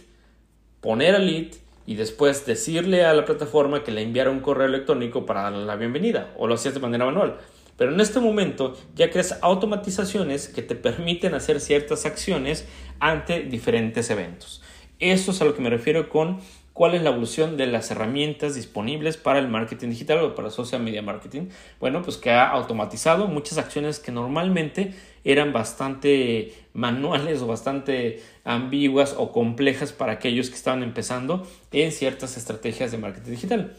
poner 0.80 1.14
el 1.14 1.26
lead 1.26 1.54
y 1.86 1.94
después 1.96 2.46
decirle 2.46 3.04
a 3.04 3.14
la 3.14 3.24
plataforma 3.24 3.84
que 3.84 3.92
le 3.92 4.02
enviara 4.02 4.30
un 4.30 4.40
correo 4.40 4.66
electrónico 4.66 5.26
para 5.26 5.42
darle 5.42 5.64
la 5.64 5.76
bienvenida 5.76 6.32
o 6.36 6.46
lo 6.46 6.54
hacías 6.54 6.74
de 6.74 6.80
manera 6.80 7.04
manual. 7.04 7.38
Pero 7.76 7.92
en 7.92 8.00
este 8.00 8.20
momento 8.20 8.76
ya 8.94 9.10
creas 9.10 9.38
automatizaciones 9.42 10.48
que 10.48 10.62
te 10.62 10.74
permiten 10.74 11.34
hacer 11.34 11.60
ciertas 11.60 12.06
acciones 12.06 12.66
ante 13.00 13.40
diferentes 13.40 14.10
eventos. 14.10 14.62
Eso 15.00 15.32
es 15.32 15.42
a 15.42 15.44
lo 15.44 15.54
que 15.54 15.62
me 15.62 15.70
refiero 15.70 16.08
con 16.08 16.38
¿Cuál 16.74 16.96
es 16.96 17.02
la 17.02 17.10
evolución 17.10 17.56
de 17.56 17.68
las 17.68 17.92
herramientas 17.92 18.56
disponibles 18.56 19.16
para 19.16 19.38
el 19.38 19.46
marketing 19.46 19.90
digital 19.90 20.18
o 20.24 20.34
para 20.34 20.50
social 20.50 20.82
media 20.82 21.02
marketing? 21.02 21.42
Bueno, 21.78 22.02
pues 22.02 22.16
que 22.16 22.32
ha 22.32 22.50
automatizado 22.50 23.28
muchas 23.28 23.58
acciones 23.58 24.00
que 24.00 24.10
normalmente 24.10 24.92
eran 25.22 25.52
bastante 25.52 26.52
manuales 26.72 27.40
o 27.42 27.46
bastante 27.46 28.24
ambiguas 28.42 29.14
o 29.16 29.30
complejas 29.30 29.92
para 29.92 30.14
aquellos 30.14 30.50
que 30.50 30.56
estaban 30.56 30.82
empezando 30.82 31.46
en 31.70 31.92
ciertas 31.92 32.36
estrategias 32.36 32.90
de 32.90 32.98
marketing 32.98 33.30
digital. 33.30 33.76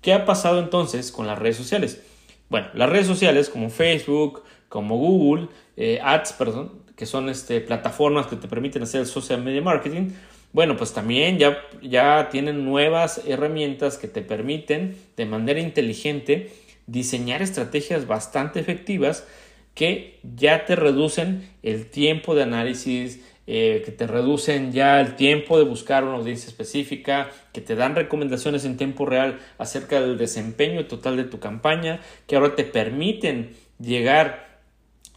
¿Qué 0.00 0.14
ha 0.14 0.24
pasado 0.24 0.58
entonces 0.58 1.12
con 1.12 1.26
las 1.26 1.38
redes 1.38 1.58
sociales? 1.58 2.02
Bueno, 2.48 2.68
las 2.72 2.88
redes 2.88 3.06
sociales 3.06 3.50
como 3.50 3.68
Facebook, 3.68 4.42
como 4.70 4.96
Google, 4.96 5.48
eh, 5.76 6.00
Ads, 6.02 6.32
perdón, 6.32 6.72
que 6.96 7.04
son 7.04 7.28
este, 7.28 7.60
plataformas 7.60 8.26
que 8.26 8.36
te 8.36 8.48
permiten 8.48 8.82
hacer 8.82 9.02
el 9.02 9.06
social 9.06 9.42
media 9.42 9.60
marketing, 9.60 10.12
bueno, 10.52 10.76
pues 10.76 10.92
también 10.94 11.38
ya, 11.38 11.58
ya 11.82 12.28
tienen 12.30 12.64
nuevas 12.64 13.22
herramientas 13.26 13.98
que 13.98 14.08
te 14.08 14.22
permiten 14.22 14.96
de 15.16 15.26
manera 15.26 15.60
inteligente 15.60 16.50
diseñar 16.86 17.42
estrategias 17.42 18.06
bastante 18.06 18.60
efectivas 18.60 19.26
que 19.74 20.18
ya 20.22 20.64
te 20.64 20.74
reducen 20.74 21.48
el 21.62 21.90
tiempo 21.90 22.34
de 22.34 22.42
análisis, 22.42 23.20
eh, 23.46 23.82
que 23.84 23.92
te 23.92 24.06
reducen 24.06 24.72
ya 24.72 25.00
el 25.00 25.14
tiempo 25.14 25.56
de 25.56 25.64
buscar 25.64 26.02
una 26.02 26.16
audiencia 26.16 26.48
específica, 26.48 27.30
que 27.52 27.60
te 27.60 27.76
dan 27.76 27.94
recomendaciones 27.94 28.64
en 28.64 28.76
tiempo 28.76 29.06
real 29.06 29.38
acerca 29.56 30.00
del 30.00 30.18
desempeño 30.18 30.86
total 30.86 31.16
de 31.16 31.24
tu 31.24 31.38
campaña, 31.38 32.00
que 32.26 32.36
ahora 32.36 32.56
te 32.56 32.64
permiten 32.64 33.54
llegar 33.78 34.58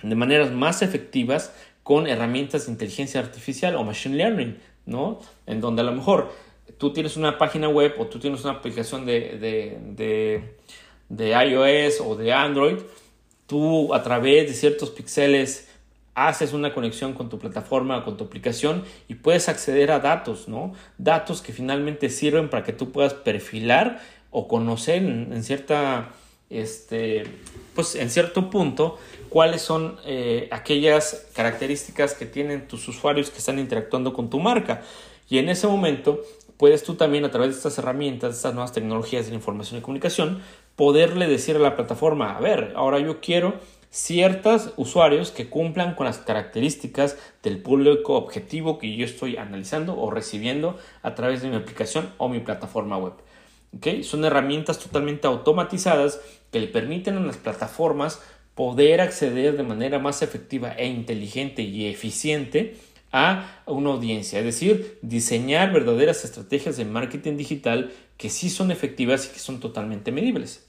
de 0.03 0.15
maneras 0.15 0.51
más 0.51 0.81
efectivas 0.81 1.55
con 1.83 2.07
herramientas 2.07 2.65
de 2.65 2.73
inteligencia 2.73 3.19
artificial 3.19 3.75
o 3.75 3.83
machine 3.83 4.15
learning 4.15 4.57
¿no? 4.91 5.19
En 5.47 5.61
donde 5.61 5.81
a 5.81 5.85
lo 5.85 5.93
mejor 5.93 6.31
tú 6.77 6.93
tienes 6.93 7.17
una 7.17 7.37
página 7.37 7.67
web 7.69 7.95
o 7.97 8.07
tú 8.07 8.19
tienes 8.19 8.43
una 8.43 8.53
aplicación 8.53 9.05
de, 9.05 9.79
de, 11.09 11.29
iOS 11.29 12.01
o 12.01 12.15
de 12.15 12.33
Android, 12.33 12.77
tú 13.47 13.93
a 13.93 14.03
través 14.03 14.47
de 14.47 14.53
ciertos 14.53 14.91
píxeles 14.91 15.69
haces 16.13 16.53
una 16.53 16.73
conexión 16.73 17.13
con 17.13 17.29
tu 17.29 17.39
plataforma, 17.39 18.03
con 18.03 18.17
tu 18.17 18.25
aplicación 18.25 18.83
y 19.07 19.15
puedes 19.15 19.47
acceder 19.47 19.91
a 19.91 19.99
datos, 19.99 20.47
¿no? 20.47 20.73
Datos 20.97 21.41
que 21.41 21.53
finalmente 21.53 22.09
sirven 22.09 22.49
para 22.49 22.63
que 22.63 22.73
tú 22.73 22.91
puedas 22.91 23.13
perfilar 23.13 24.01
o 24.29 24.47
conocer 24.47 25.03
en, 25.03 25.43
cierta, 25.43 26.09
este, 26.51 27.23
pues 27.73 27.95
en 27.95 28.09
cierto 28.09 28.49
punto 28.49 28.99
cuáles 29.29 29.61
son 29.61 29.97
eh, 30.05 30.49
aquellas 30.51 31.27
características 31.33 32.13
que 32.13 32.25
tienen 32.25 32.67
tus 32.67 32.87
usuarios 32.87 33.29
que 33.29 33.37
están 33.37 33.59
interactuando 33.59 34.13
con 34.13 34.29
tu 34.29 34.39
marca. 34.39 34.81
Y 35.29 35.37
en 35.37 35.47
ese 35.47 35.67
momento 35.67 36.21
puedes 36.57 36.83
tú 36.83 36.95
también 36.95 37.23
a 37.25 37.31
través 37.31 37.51
de 37.51 37.55
estas 37.55 37.77
herramientas, 37.77 38.31
de 38.31 38.35
estas 38.35 38.53
nuevas 38.53 38.73
tecnologías 38.73 39.25
de 39.25 39.31
la 39.31 39.37
información 39.37 39.79
y 39.79 39.81
comunicación, 39.81 40.41
poderle 40.75 41.27
decir 41.27 41.55
a 41.55 41.59
la 41.59 41.75
plataforma, 41.75 42.35
a 42.35 42.41
ver, 42.41 42.73
ahora 42.75 42.99
yo 42.99 43.21
quiero 43.21 43.53
ciertos 43.89 44.73
usuarios 44.77 45.31
que 45.31 45.49
cumplan 45.49 45.95
con 45.95 46.05
las 46.05 46.17
características 46.17 47.17
del 47.43 47.61
público 47.61 48.15
objetivo 48.15 48.79
que 48.79 48.95
yo 48.95 49.05
estoy 49.05 49.37
analizando 49.37 49.99
o 49.99 50.11
recibiendo 50.11 50.77
a 51.03 51.13
través 51.13 51.41
de 51.41 51.49
mi 51.49 51.55
aplicación 51.55 52.09
o 52.17 52.29
mi 52.29 52.39
plataforma 52.39 52.97
web. 52.97 53.13
¿Okay? 53.77 54.03
Son 54.03 54.25
herramientas 54.25 54.79
totalmente 54.79 55.27
automatizadas 55.27 56.19
que 56.51 56.59
le 56.59 56.67
permiten 56.67 57.17
a 57.17 57.21
las 57.21 57.37
plataformas 57.37 58.21
poder 58.55 59.01
acceder 59.01 59.55
de 59.57 59.63
manera 59.63 59.99
más 59.99 60.21
efectiva 60.21 60.73
e 60.73 60.87
inteligente 60.87 61.61
y 61.61 61.87
eficiente 61.87 62.75
a 63.11 63.61
una 63.65 63.91
audiencia, 63.91 64.39
es 64.39 64.45
decir, 64.45 64.97
diseñar 65.01 65.73
verdaderas 65.73 66.23
estrategias 66.23 66.77
de 66.77 66.85
marketing 66.85 67.35
digital 67.35 67.91
que 68.17 68.29
sí 68.29 68.49
son 68.49 68.71
efectivas 68.71 69.25
y 69.27 69.33
que 69.33 69.39
son 69.39 69.59
totalmente 69.59 70.11
medibles. 70.11 70.65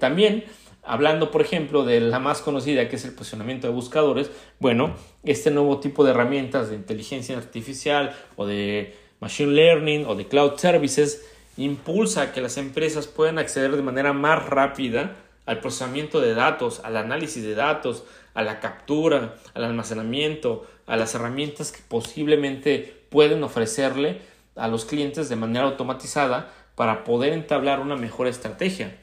También, 0.00 0.44
hablando 0.82 1.30
por 1.30 1.42
ejemplo 1.42 1.84
de 1.84 2.00
la 2.00 2.18
más 2.18 2.40
conocida 2.40 2.88
que 2.88 2.96
es 2.96 3.04
el 3.04 3.12
posicionamiento 3.12 3.66
de 3.66 3.72
buscadores, 3.72 4.30
bueno, 4.58 4.94
este 5.24 5.50
nuevo 5.50 5.78
tipo 5.78 6.04
de 6.04 6.10
herramientas 6.10 6.70
de 6.70 6.76
inteligencia 6.76 7.36
artificial 7.36 8.16
o 8.36 8.46
de 8.46 8.94
machine 9.20 9.52
learning 9.52 10.06
o 10.06 10.14
de 10.14 10.26
cloud 10.26 10.56
services 10.56 11.24
impulsa 11.58 12.32
que 12.32 12.40
las 12.40 12.56
empresas 12.56 13.06
puedan 13.06 13.38
acceder 13.38 13.76
de 13.76 13.82
manera 13.82 14.12
más 14.12 14.46
rápida 14.46 15.16
al 15.44 15.60
procesamiento 15.60 16.20
de 16.20 16.34
datos, 16.34 16.80
al 16.84 16.96
análisis 16.96 17.42
de 17.42 17.54
datos, 17.54 18.04
a 18.34 18.42
la 18.42 18.60
captura, 18.60 19.36
al 19.54 19.64
almacenamiento, 19.64 20.66
a 20.86 20.96
las 20.96 21.14
herramientas 21.14 21.72
que 21.72 21.82
posiblemente 21.86 23.04
pueden 23.10 23.42
ofrecerle 23.42 24.20
a 24.54 24.68
los 24.68 24.84
clientes 24.84 25.28
de 25.28 25.36
manera 25.36 25.66
automatizada 25.66 26.52
para 26.74 27.02
poder 27.04 27.32
entablar 27.32 27.80
una 27.80 27.96
mejor 27.96 28.28
estrategia. 28.28 28.96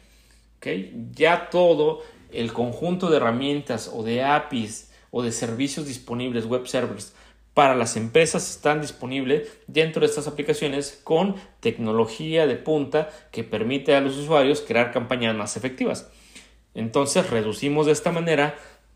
Ya 1.13 1.49
todo 1.49 2.01
el 2.31 2.53
conjunto 2.53 3.09
de 3.09 3.17
herramientas 3.17 3.91
o 3.93 4.03
de 4.03 4.23
APIs 4.23 4.91
o 5.11 5.23
de 5.23 5.31
servicios 5.31 5.87
disponibles, 5.87 6.45
web 6.45 6.67
servers, 6.67 7.13
para 7.55 7.73
las 7.73 7.95
empresas 7.95 8.51
están 8.51 8.81
disponibles 8.81 9.49
dentro 9.65 10.01
de 10.01 10.07
estas 10.07 10.27
aplicaciones 10.27 10.99
con 11.05 11.35
tecnología 11.61 12.47
de 12.47 12.57
punta 12.57 13.09
que 13.31 13.45
permite 13.45 13.95
a 13.95 14.01
los 14.01 14.17
usuarios 14.17 14.61
crear 14.61 14.91
campañas 14.91 15.33
más 15.35 15.55
efectivas. 15.55 16.11
Entonces 16.73 17.29
reducimos 17.29 17.85
de 17.85 17.93
esta 17.93 18.11
manera 18.11 18.55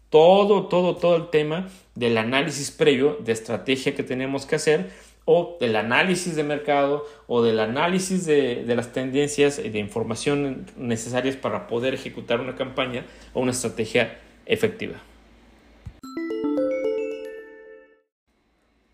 todo, 0.09 0.67
todo, 0.67 0.97
todo 0.97 1.15
el 1.15 1.29
tema 1.29 1.69
del 1.95 2.17
análisis 2.17 2.69
previo 2.69 3.17
de 3.21 3.31
estrategia 3.31 3.95
que 3.95 4.03
tenemos 4.03 4.45
que 4.45 4.57
hacer 4.57 4.89
o 5.23 5.55
del 5.61 5.77
análisis 5.77 6.35
de 6.35 6.43
mercado 6.43 7.05
o 7.27 7.41
del 7.41 7.61
análisis 7.61 8.25
de, 8.25 8.65
de 8.65 8.75
las 8.75 8.91
tendencias 8.91 9.57
y 9.59 9.69
de 9.69 9.79
información 9.79 10.65
necesarias 10.75 11.37
para 11.37 11.67
poder 11.67 11.93
ejecutar 11.93 12.41
una 12.41 12.55
campaña 12.55 13.05
o 13.33 13.39
una 13.39 13.51
estrategia 13.51 14.19
efectiva. 14.45 15.01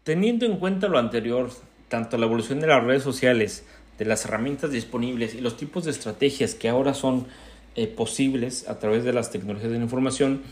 Teniendo 0.05 0.45
en 0.45 0.57
cuenta 0.57 0.87
lo 0.87 0.99
anterior, 0.99 1.49
tanto 1.87 2.19
la 2.19 2.27
evolución 2.27 2.59
de 2.59 2.67
las 2.67 2.83
redes 2.83 3.01
sociales, 3.01 3.65
de 3.97 4.05
las 4.05 4.23
herramientas 4.23 4.69
disponibles 4.69 5.33
y 5.33 5.41
los 5.41 5.57
tipos 5.57 5.83
de 5.83 5.89
estrategias 5.89 6.53
que 6.53 6.69
ahora 6.69 6.93
son 6.93 7.25
eh, 7.75 7.87
posibles 7.87 8.69
a 8.69 8.77
través 8.77 9.03
de 9.03 9.13
las 9.13 9.31
tecnologías 9.31 9.71
de 9.71 9.79
la 9.79 9.83
información, 9.83 10.43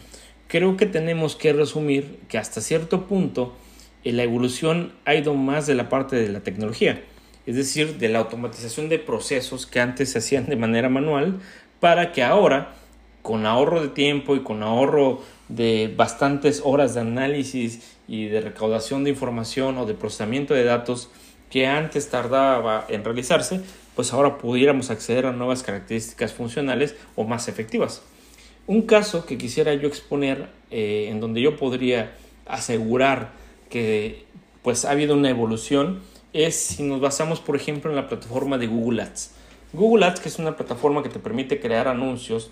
creo 0.48 0.76
que 0.76 0.88
tenemos 0.88 1.36
que 1.36 1.54
resumir 1.54 2.18
que 2.30 2.40
hasta 2.40 2.62
cierto 2.62 3.06
punto 3.06 3.54
eh, 4.04 4.12
la 4.12 4.24
evolución 4.24 4.92
ha 5.06 5.14
ido 5.14 5.36
más 5.36 5.68
de 5.68 5.76
la 5.76 5.88
parte 5.88 6.16
de 6.16 6.30
la 6.30 6.40
tecnología, 6.40 7.04
es 7.46 7.56
decir, 7.56 8.00
de 8.00 8.10
la 8.10 8.18
automatización 8.18 8.90
de 8.90 8.98
procesos 8.98 9.68
que 9.68 9.80
antes 9.80 10.14
se 10.14 10.18
hacían 10.18 10.48
de 10.48 10.56
manera 10.56 10.90
manual 10.90 11.40
para 11.80 12.12
que 12.12 12.24
ahora, 12.24 12.74
con 13.22 13.46
ahorro 13.46 13.84
de 13.84 13.90
tiempo 13.90 14.36
y 14.36 14.40
con 14.40 14.64
ahorro 14.64 15.22
de 15.56 15.94
bastantes 15.96 16.62
horas 16.64 16.96
de 16.96 17.02
análisis 17.02 17.98
y 18.08 18.26
de 18.26 18.42
recaudación 18.42 19.04
de 19.04 19.12
información 19.12 19.78
o 19.78 19.86
de 19.86 19.94
procesamiento 19.94 20.54
de 20.54 20.64
datos 20.64 21.10
que 21.50 21.68
antes 21.68 22.10
tardaba 22.10 22.86
en 22.90 23.04
realizarse, 23.04 23.62
pues 23.96 24.12
ahora 24.14 24.40
pudiéramos 24.40 24.90
acceder 24.90 25.28
a 25.28 25.32
nuevas 25.32 25.62
características 25.62 26.34
funcionales 26.34 26.96
o 27.16 27.26
más 27.26 27.48
efectivas. 27.48 28.02
Un 28.66 28.84
caso 28.84 29.26
que 29.26 29.38
quisiera 29.38 29.74
yo 29.76 29.88
exponer 29.88 30.50
eh, 30.72 31.08
en 31.10 31.20
donde 31.20 31.42
yo 31.42 31.58
podría 31.58 32.16
asegurar 32.46 33.32
que 33.70 34.26
pues 34.64 34.86
ha 34.86 34.92
habido 34.92 35.16
una 35.16 35.30
evolución 35.30 36.02
es 36.32 36.56
si 36.56 36.84
nos 36.84 37.00
basamos 37.00 37.40
por 37.40 37.56
ejemplo 37.56 37.92
en 37.92 37.96
la 37.96 38.08
plataforma 38.08 38.58
de 38.58 38.68
Google 38.68 39.04
Ads. 39.04 39.32
Google 39.74 40.06
Ads 40.06 40.22
que 40.22 40.30
es 40.30 40.40
una 40.40 40.58
plataforma 40.58 41.04
que 41.04 41.10
te 41.10 41.20
permite 41.20 41.60
crear 41.60 41.88
anuncios 41.88 42.50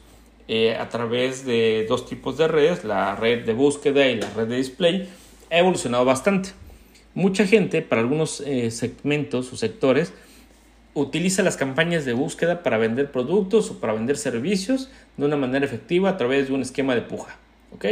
eh, 0.53 0.75
a 0.75 0.89
través 0.89 1.46
de 1.46 1.86
dos 1.88 2.05
tipos 2.05 2.38
de 2.38 2.46
redes, 2.46 2.84
la 2.84 3.15
red 3.15 3.46
de 3.46 3.53
búsqueda 3.53 4.08
y 4.08 4.20
la 4.20 4.29
red 4.31 4.48
de 4.48 4.58
display, 4.58 5.08
ha 5.50 5.60
evolucionado 5.60 6.03
bastante. 6.03 6.50
Mucha 7.13 7.48
gente 7.48 7.81
para 7.81 8.01
algunos 8.01 8.41
eh, 8.41 8.70
segmentos 8.70 9.53
o 9.53 9.55
sectores 9.55 10.12
utiliza 10.93 11.41
las 11.41 11.55
campañas 11.55 12.03
de 12.03 12.12
búsqueda 12.12 12.63
para 12.63 12.77
vender 12.77 13.13
productos 13.13 13.72
o 13.72 13.79
para 13.79 13.93
vender 13.93 14.17
servicios 14.17 14.91
de 15.15 15.25
una 15.25 15.38
manera 15.38 15.63
efectiva 15.63 16.10
a 16.10 16.17
través 16.17 16.50
de 16.50 16.53
un 16.53 16.63
esquema 16.63 16.96
de 16.96 17.01
puja. 17.03 17.38
¿ok? 17.74 17.86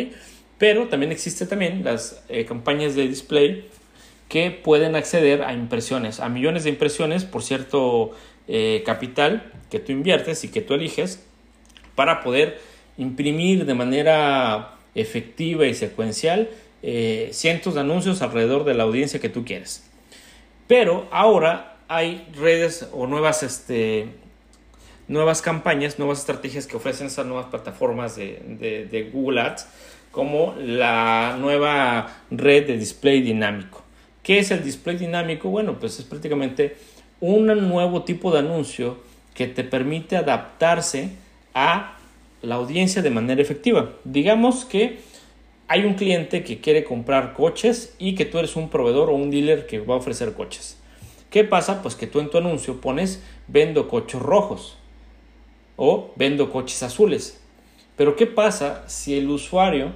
Pero 0.57 0.89
también 0.89 1.13
existen 1.13 1.47
también 1.47 1.85
las 1.85 2.25
eh, 2.27 2.43
campañas 2.43 2.93
de 2.93 3.07
display 3.07 3.69
que 4.27 4.51
pueden 4.51 4.97
acceder 4.97 5.43
a 5.43 5.53
impresiones, 5.53 6.19
a 6.19 6.27
millones 6.27 6.65
de 6.65 6.71
impresiones 6.71 7.23
por 7.23 7.41
cierto 7.41 8.11
capital 8.83 9.53
que 9.69 9.77
tú 9.79 9.91
inviertes 9.91 10.43
y 10.43 10.47
que 10.47 10.61
tú 10.61 10.73
eliges 10.73 11.28
para 11.99 12.21
poder 12.21 12.61
imprimir 12.97 13.65
de 13.65 13.73
manera 13.73 14.75
efectiva 14.95 15.65
y 15.65 15.73
secuencial 15.73 16.49
eh, 16.81 17.27
cientos 17.33 17.73
de 17.73 17.81
anuncios 17.81 18.21
alrededor 18.21 18.63
de 18.63 18.73
la 18.73 18.83
audiencia 18.83 19.19
que 19.19 19.27
tú 19.27 19.43
quieres. 19.43 19.83
Pero 20.65 21.09
ahora 21.11 21.75
hay 21.89 22.25
redes 22.39 22.87
o 22.93 23.05
nuevas, 23.05 23.43
este, 23.43 24.07
nuevas 25.09 25.41
campañas, 25.41 25.99
nuevas 25.99 26.19
estrategias 26.19 26.67
que 26.67 26.77
ofrecen 26.77 27.07
esas 27.07 27.25
nuevas 27.25 27.47
plataformas 27.47 28.15
de, 28.15 28.87
de, 28.89 29.09
Google 29.11 29.41
Ads, 29.41 29.67
como 30.11 30.55
la 30.57 31.35
nueva 31.37 32.21
red 32.31 32.65
de 32.65 32.77
display 32.77 33.19
dinámico. 33.21 33.83
¿Qué 34.23 34.39
es 34.39 34.51
el 34.51 34.63
display 34.63 34.95
dinámico? 34.95 35.49
Bueno, 35.49 35.77
pues 35.77 35.99
es 35.99 36.05
prácticamente 36.05 36.77
un 37.19 37.47
nuevo 37.47 38.03
tipo 38.03 38.31
de 38.31 38.39
anuncio 38.39 38.99
que 39.33 39.47
te 39.47 39.65
permite 39.65 40.15
adaptarse 40.15 41.27
a 41.59 41.97
la 42.41 42.55
audiencia 42.55 43.01
de 43.01 43.09
manera 43.09 43.41
efectiva. 43.41 43.91
Digamos 44.05 44.63
que 44.63 44.99
hay 45.67 45.83
un 45.83 45.95
cliente 45.95 46.43
que 46.43 46.61
quiere 46.61 46.85
comprar 46.85 47.33
coches 47.33 47.93
y 47.99 48.15
que 48.15 48.23
tú 48.23 48.39
eres 48.39 48.55
un 48.55 48.69
proveedor 48.69 49.09
o 49.09 49.13
un 49.13 49.29
dealer 49.29 49.67
que 49.67 49.79
va 49.79 49.95
a 49.95 49.97
ofrecer 49.97 50.33
coches. 50.33 50.77
¿Qué 51.29 51.43
pasa? 51.43 51.81
Pues 51.81 51.95
que 51.95 52.07
tú 52.07 52.21
en 52.21 52.29
tu 52.29 52.37
anuncio 52.37 52.79
pones 52.79 53.21
vendo 53.49 53.89
coches 53.89 54.21
rojos 54.21 54.77
o 55.75 56.11
vendo 56.15 56.49
coches 56.49 56.81
azules. 56.81 57.41
Pero 57.97 58.15
¿qué 58.15 58.25
pasa 58.25 58.85
si 58.87 59.17
el 59.17 59.29
usuario 59.29 59.91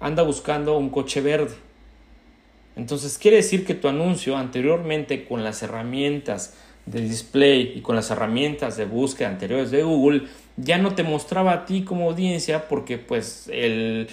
anda 0.00 0.22
buscando 0.22 0.78
un 0.78 0.88
coche 0.88 1.20
verde? 1.20 1.54
Entonces 2.74 3.18
quiere 3.18 3.36
decir 3.36 3.66
que 3.66 3.74
tu 3.74 3.86
anuncio 3.86 4.38
anteriormente 4.38 5.26
con 5.26 5.44
las 5.44 5.62
herramientas 5.62 6.54
de 6.86 7.02
display 7.02 7.74
y 7.76 7.80
con 7.82 7.96
las 7.96 8.10
herramientas 8.10 8.76
de 8.76 8.86
búsqueda 8.86 9.28
anteriores 9.28 9.70
de 9.70 9.82
Google 9.82 10.22
ya 10.56 10.78
no 10.78 10.94
te 10.94 11.02
mostraba 11.02 11.52
a 11.52 11.64
ti 11.66 11.82
como 11.82 12.08
audiencia 12.08 12.68
porque 12.68 12.98
pues 12.98 13.48
el, 13.52 14.08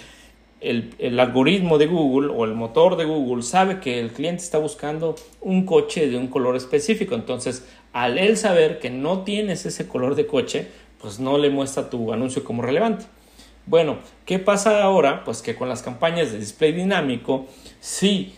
el, 0.60 1.20
algoritmo 1.20 1.78
de 1.78 1.86
Google 1.86 2.32
o 2.34 2.44
el 2.44 2.54
motor 2.54 2.96
de 2.96 3.04
Google 3.04 3.42
sabe 3.42 3.80
que 3.80 4.00
el 4.00 4.10
cliente 4.12 4.42
está 4.42 4.58
buscando 4.58 5.16
un 5.40 5.64
coche 5.64 6.08
de 6.08 6.16
un 6.16 6.28
color 6.28 6.56
específico. 6.56 7.14
Entonces, 7.14 7.66
al 7.92 8.18
él 8.18 8.36
saber 8.36 8.78
que 8.78 8.90
no 8.90 9.22
tienes 9.22 9.66
ese 9.66 9.88
color 9.88 10.14
de 10.14 10.26
coche, 10.26 10.68
pues 11.00 11.18
no 11.18 11.38
le 11.38 11.50
muestra 11.50 11.90
tu 11.90 12.12
anuncio 12.12 12.44
como 12.44 12.62
relevante. 12.62 13.06
Bueno, 13.66 13.98
¿qué 14.26 14.38
pasa 14.38 14.82
ahora? 14.82 15.24
Pues 15.24 15.42
que 15.42 15.54
con 15.54 15.68
las 15.68 15.82
campañas 15.82 16.32
de 16.32 16.38
display 16.38 16.72
dinámico, 16.72 17.46
si 17.80 18.34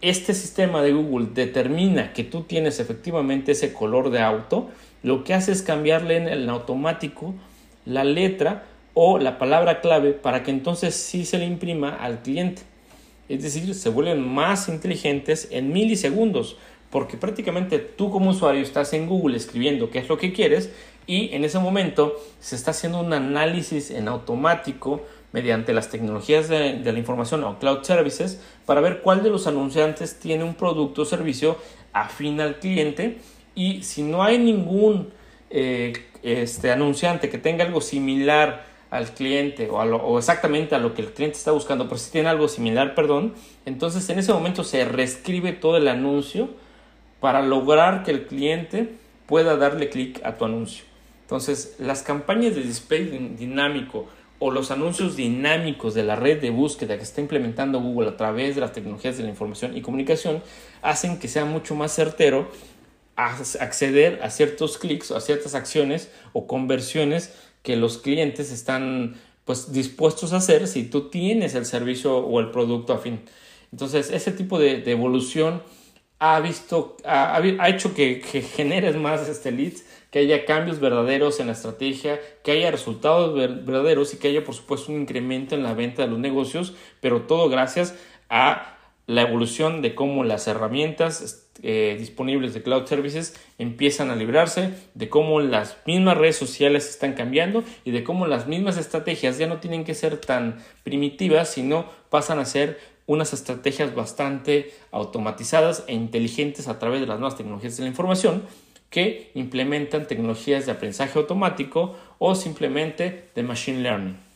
este 0.00 0.34
sistema 0.34 0.82
de 0.82 0.92
Google 0.92 1.28
determina 1.32 2.12
que 2.12 2.24
tú 2.24 2.42
tienes 2.42 2.78
efectivamente 2.78 3.52
ese 3.52 3.72
color 3.72 4.10
de 4.10 4.20
auto, 4.20 4.70
lo 5.04 5.22
que 5.22 5.34
hace 5.34 5.52
es 5.52 5.62
cambiarle 5.62 6.16
en 6.16 6.28
el 6.28 6.48
automático 6.48 7.34
la 7.84 8.02
letra 8.04 8.64
o 8.94 9.18
la 9.18 9.38
palabra 9.38 9.80
clave 9.80 10.12
para 10.12 10.42
que 10.42 10.50
entonces 10.50 10.94
sí 10.94 11.26
se 11.26 11.38
le 11.38 11.44
imprima 11.44 11.90
al 11.90 12.22
cliente. 12.22 12.62
Es 13.28 13.42
decir, 13.42 13.74
se 13.74 13.90
vuelven 13.90 14.26
más 14.26 14.68
inteligentes 14.68 15.48
en 15.50 15.72
milisegundos, 15.72 16.56
porque 16.90 17.18
prácticamente 17.18 17.78
tú 17.78 18.10
como 18.10 18.30
usuario 18.30 18.62
estás 18.62 18.94
en 18.94 19.06
Google 19.06 19.36
escribiendo 19.36 19.90
qué 19.90 19.98
es 19.98 20.08
lo 20.08 20.16
que 20.16 20.32
quieres 20.32 20.72
y 21.06 21.34
en 21.34 21.44
ese 21.44 21.58
momento 21.58 22.16
se 22.40 22.56
está 22.56 22.70
haciendo 22.70 23.00
un 23.00 23.12
análisis 23.12 23.90
en 23.90 24.08
automático 24.08 25.02
mediante 25.32 25.74
las 25.74 25.90
tecnologías 25.90 26.48
de, 26.48 26.80
la 26.82 26.98
información 26.98 27.44
o 27.44 27.58
cloud 27.58 27.82
services 27.82 28.40
para 28.64 28.80
ver 28.80 29.00
cuál 29.00 29.22
de 29.22 29.28
los 29.28 29.46
anunciantes 29.46 30.18
tiene 30.18 30.44
un 30.44 30.54
producto 30.54 31.02
o 31.02 31.04
servicio 31.04 31.58
afín 31.92 32.40
al 32.40 32.58
cliente 32.58 33.18
y 33.54 33.82
si 33.82 34.02
no 34.02 34.22
hay 34.22 34.38
ningún 34.38 35.10
eh, 35.50 35.92
este, 36.22 36.70
anunciante 36.70 37.28
que 37.28 37.38
tenga 37.38 37.64
algo 37.64 37.80
similar 37.80 38.66
al 38.90 39.12
cliente 39.12 39.68
o, 39.70 39.76
o, 39.76 40.18
exactamente 40.18 40.74
a 40.74 40.78
lo 40.78 40.94
que 40.94 41.02
el 41.02 41.12
cliente 41.12 41.36
está 41.36 41.52
buscando, 41.52 41.88
pero 41.88 41.98
si 41.98 42.10
tiene 42.10 42.28
algo 42.28 42.48
similar, 42.48 42.94
perdón, 42.94 43.34
entonces 43.66 44.08
en 44.08 44.18
ese 44.18 44.32
momento 44.32 44.64
se 44.64 44.84
reescribe 44.84 45.52
todo 45.52 45.76
el 45.76 45.88
anuncio 45.88 46.48
para 47.20 47.42
lograr 47.42 48.02
que 48.04 48.10
el 48.10 48.26
cliente 48.26 48.94
pueda 49.26 49.56
darle 49.56 49.88
clic 49.88 50.20
a 50.24 50.36
tu 50.36 50.44
anuncio. 50.44 50.84
Entonces, 51.22 51.76
las 51.78 52.02
campañas 52.02 52.54
de 52.54 52.62
display 52.62 53.34
dinámico 53.38 54.06
o 54.38 54.50
los 54.50 54.70
anuncios 54.70 55.16
dinámicos 55.16 55.94
de 55.94 56.02
la 56.02 56.16
red 56.16 56.40
de 56.40 56.50
búsqueda 56.50 56.96
que 56.98 57.02
está 57.02 57.22
implementando 57.22 57.80
Google 57.80 58.10
a 58.10 58.16
través 58.16 58.54
de 58.54 58.60
las 58.60 58.72
tecnologías 58.72 59.16
de 59.16 59.22
la 59.22 59.30
información 59.30 59.76
y 59.76 59.80
comunicación 59.80 60.42
hacen 60.82 61.18
que 61.18 61.28
sea 61.28 61.46
mucho 61.46 61.74
más 61.74 61.94
certero 61.94 62.50
acceder 63.16 64.20
a 64.22 64.30
ciertos 64.30 64.78
clics 64.78 65.10
o 65.10 65.16
a 65.16 65.20
ciertas 65.20 65.54
acciones 65.54 66.10
o 66.32 66.46
conversiones 66.46 67.34
que 67.62 67.76
los 67.76 67.98
clientes 67.98 68.50
están 68.50 69.16
pues 69.44 69.72
dispuestos 69.72 70.32
a 70.32 70.36
hacer 70.38 70.66
si 70.66 70.84
tú 70.84 71.10
tienes 71.10 71.54
el 71.54 71.66
servicio 71.66 72.16
o 72.18 72.40
el 72.40 72.50
producto 72.50 72.92
afín. 72.92 73.20
Entonces, 73.72 74.10
ese 74.10 74.32
tipo 74.32 74.58
de, 74.58 74.82
evolución 74.90 75.62
ha 76.18 76.40
visto, 76.40 76.96
ha, 77.04 77.40
hecho 77.68 77.94
que, 77.94 78.20
que, 78.20 78.40
generes 78.40 78.96
más 78.96 79.28
este 79.28 79.50
leads, 79.52 79.84
que 80.10 80.20
haya 80.20 80.44
cambios 80.44 80.78
verdaderos 80.80 81.40
en 81.40 81.48
la 81.48 81.54
estrategia, 81.54 82.20
que 82.42 82.52
haya 82.52 82.70
resultados 82.70 83.34
verdaderos 83.34 84.14
y 84.14 84.18
que 84.18 84.28
haya, 84.28 84.44
por 84.44 84.54
supuesto, 84.54 84.92
un 84.92 85.00
incremento 85.00 85.54
en 85.54 85.64
la 85.64 85.74
venta 85.74 86.02
de 86.02 86.08
los 86.08 86.18
negocios, 86.18 86.74
pero 87.00 87.22
todo 87.22 87.48
gracias 87.48 87.94
a 88.30 88.73
la 89.06 89.22
evolución 89.22 89.82
de 89.82 89.94
cómo 89.94 90.24
las 90.24 90.46
herramientas 90.46 91.48
eh, 91.62 91.96
disponibles 91.98 92.54
de 92.54 92.62
cloud 92.62 92.86
services 92.86 93.34
empiezan 93.58 94.10
a 94.10 94.16
librarse, 94.16 94.70
de 94.94 95.08
cómo 95.08 95.40
las 95.40 95.76
mismas 95.86 96.16
redes 96.16 96.36
sociales 96.36 96.88
están 96.88 97.12
cambiando 97.12 97.62
y 97.84 97.90
de 97.90 98.02
cómo 98.02 98.26
las 98.26 98.46
mismas 98.46 98.76
estrategias 98.78 99.38
ya 99.38 99.46
no 99.46 99.58
tienen 99.58 99.84
que 99.84 99.94
ser 99.94 100.16
tan 100.18 100.58
primitivas, 100.82 101.50
sino 101.50 101.86
pasan 102.10 102.38
a 102.38 102.44
ser 102.44 102.78
unas 103.06 103.34
estrategias 103.34 103.94
bastante 103.94 104.72
automatizadas 104.90 105.84
e 105.86 105.94
inteligentes 105.94 106.68
a 106.68 106.78
través 106.78 107.00
de 107.00 107.06
las 107.06 107.18
nuevas 107.18 107.36
tecnologías 107.36 107.76
de 107.76 107.82
la 107.82 107.90
información 107.90 108.42
que 108.88 109.30
implementan 109.34 110.06
tecnologías 110.06 110.66
de 110.66 110.72
aprendizaje 110.72 111.18
automático 111.18 111.96
o 112.18 112.34
simplemente 112.34 113.28
de 113.34 113.42
machine 113.42 113.80
learning. 113.80 114.33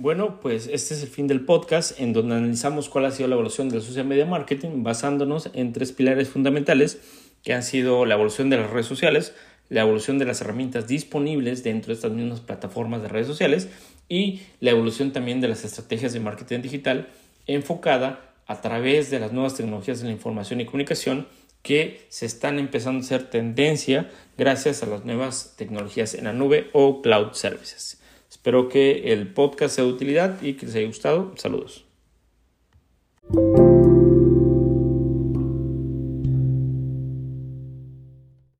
Bueno, 0.00 0.38
pues 0.40 0.68
este 0.72 0.94
es 0.94 1.02
el 1.02 1.08
fin 1.08 1.26
del 1.26 1.44
podcast 1.44 1.98
en 1.98 2.12
donde 2.12 2.36
analizamos 2.36 2.88
cuál 2.88 3.06
ha 3.06 3.10
sido 3.10 3.28
la 3.28 3.34
evolución 3.34 3.68
del 3.68 3.82
social 3.82 4.06
media 4.06 4.26
marketing 4.26 4.84
basándonos 4.84 5.50
en 5.54 5.72
tres 5.72 5.90
pilares 5.90 6.28
fundamentales 6.28 7.00
que 7.42 7.52
han 7.52 7.64
sido 7.64 8.06
la 8.06 8.14
evolución 8.14 8.48
de 8.48 8.58
las 8.58 8.70
redes 8.70 8.86
sociales, 8.86 9.34
la 9.68 9.80
evolución 9.80 10.20
de 10.20 10.24
las 10.24 10.40
herramientas 10.40 10.86
disponibles 10.86 11.64
dentro 11.64 11.88
de 11.88 11.94
estas 11.94 12.12
mismas 12.12 12.38
plataformas 12.38 13.02
de 13.02 13.08
redes 13.08 13.26
sociales 13.26 13.70
y 14.08 14.42
la 14.60 14.70
evolución 14.70 15.10
también 15.10 15.40
de 15.40 15.48
las 15.48 15.64
estrategias 15.64 16.12
de 16.12 16.20
marketing 16.20 16.60
digital 16.60 17.08
enfocada 17.48 18.36
a 18.46 18.60
través 18.60 19.10
de 19.10 19.18
las 19.18 19.32
nuevas 19.32 19.56
tecnologías 19.56 19.98
de 19.98 20.06
la 20.06 20.12
información 20.12 20.60
y 20.60 20.64
comunicación 20.64 21.26
que 21.62 22.06
se 22.08 22.24
están 22.24 22.60
empezando 22.60 23.00
a 23.00 23.02
ser 23.02 23.28
tendencia 23.30 24.08
gracias 24.36 24.84
a 24.84 24.86
las 24.86 25.04
nuevas 25.04 25.54
tecnologías 25.56 26.14
en 26.14 26.24
la 26.24 26.32
nube 26.32 26.70
o 26.72 27.02
cloud 27.02 27.32
services. 27.32 27.97
Espero 28.28 28.68
que 28.68 29.12
el 29.12 29.32
podcast 29.32 29.76
sea 29.76 29.84
de 29.84 29.92
utilidad 29.92 30.42
y 30.42 30.54
que 30.54 30.66
les 30.66 30.74
haya 30.74 30.86
gustado. 30.86 31.32
Saludos. 31.36 31.84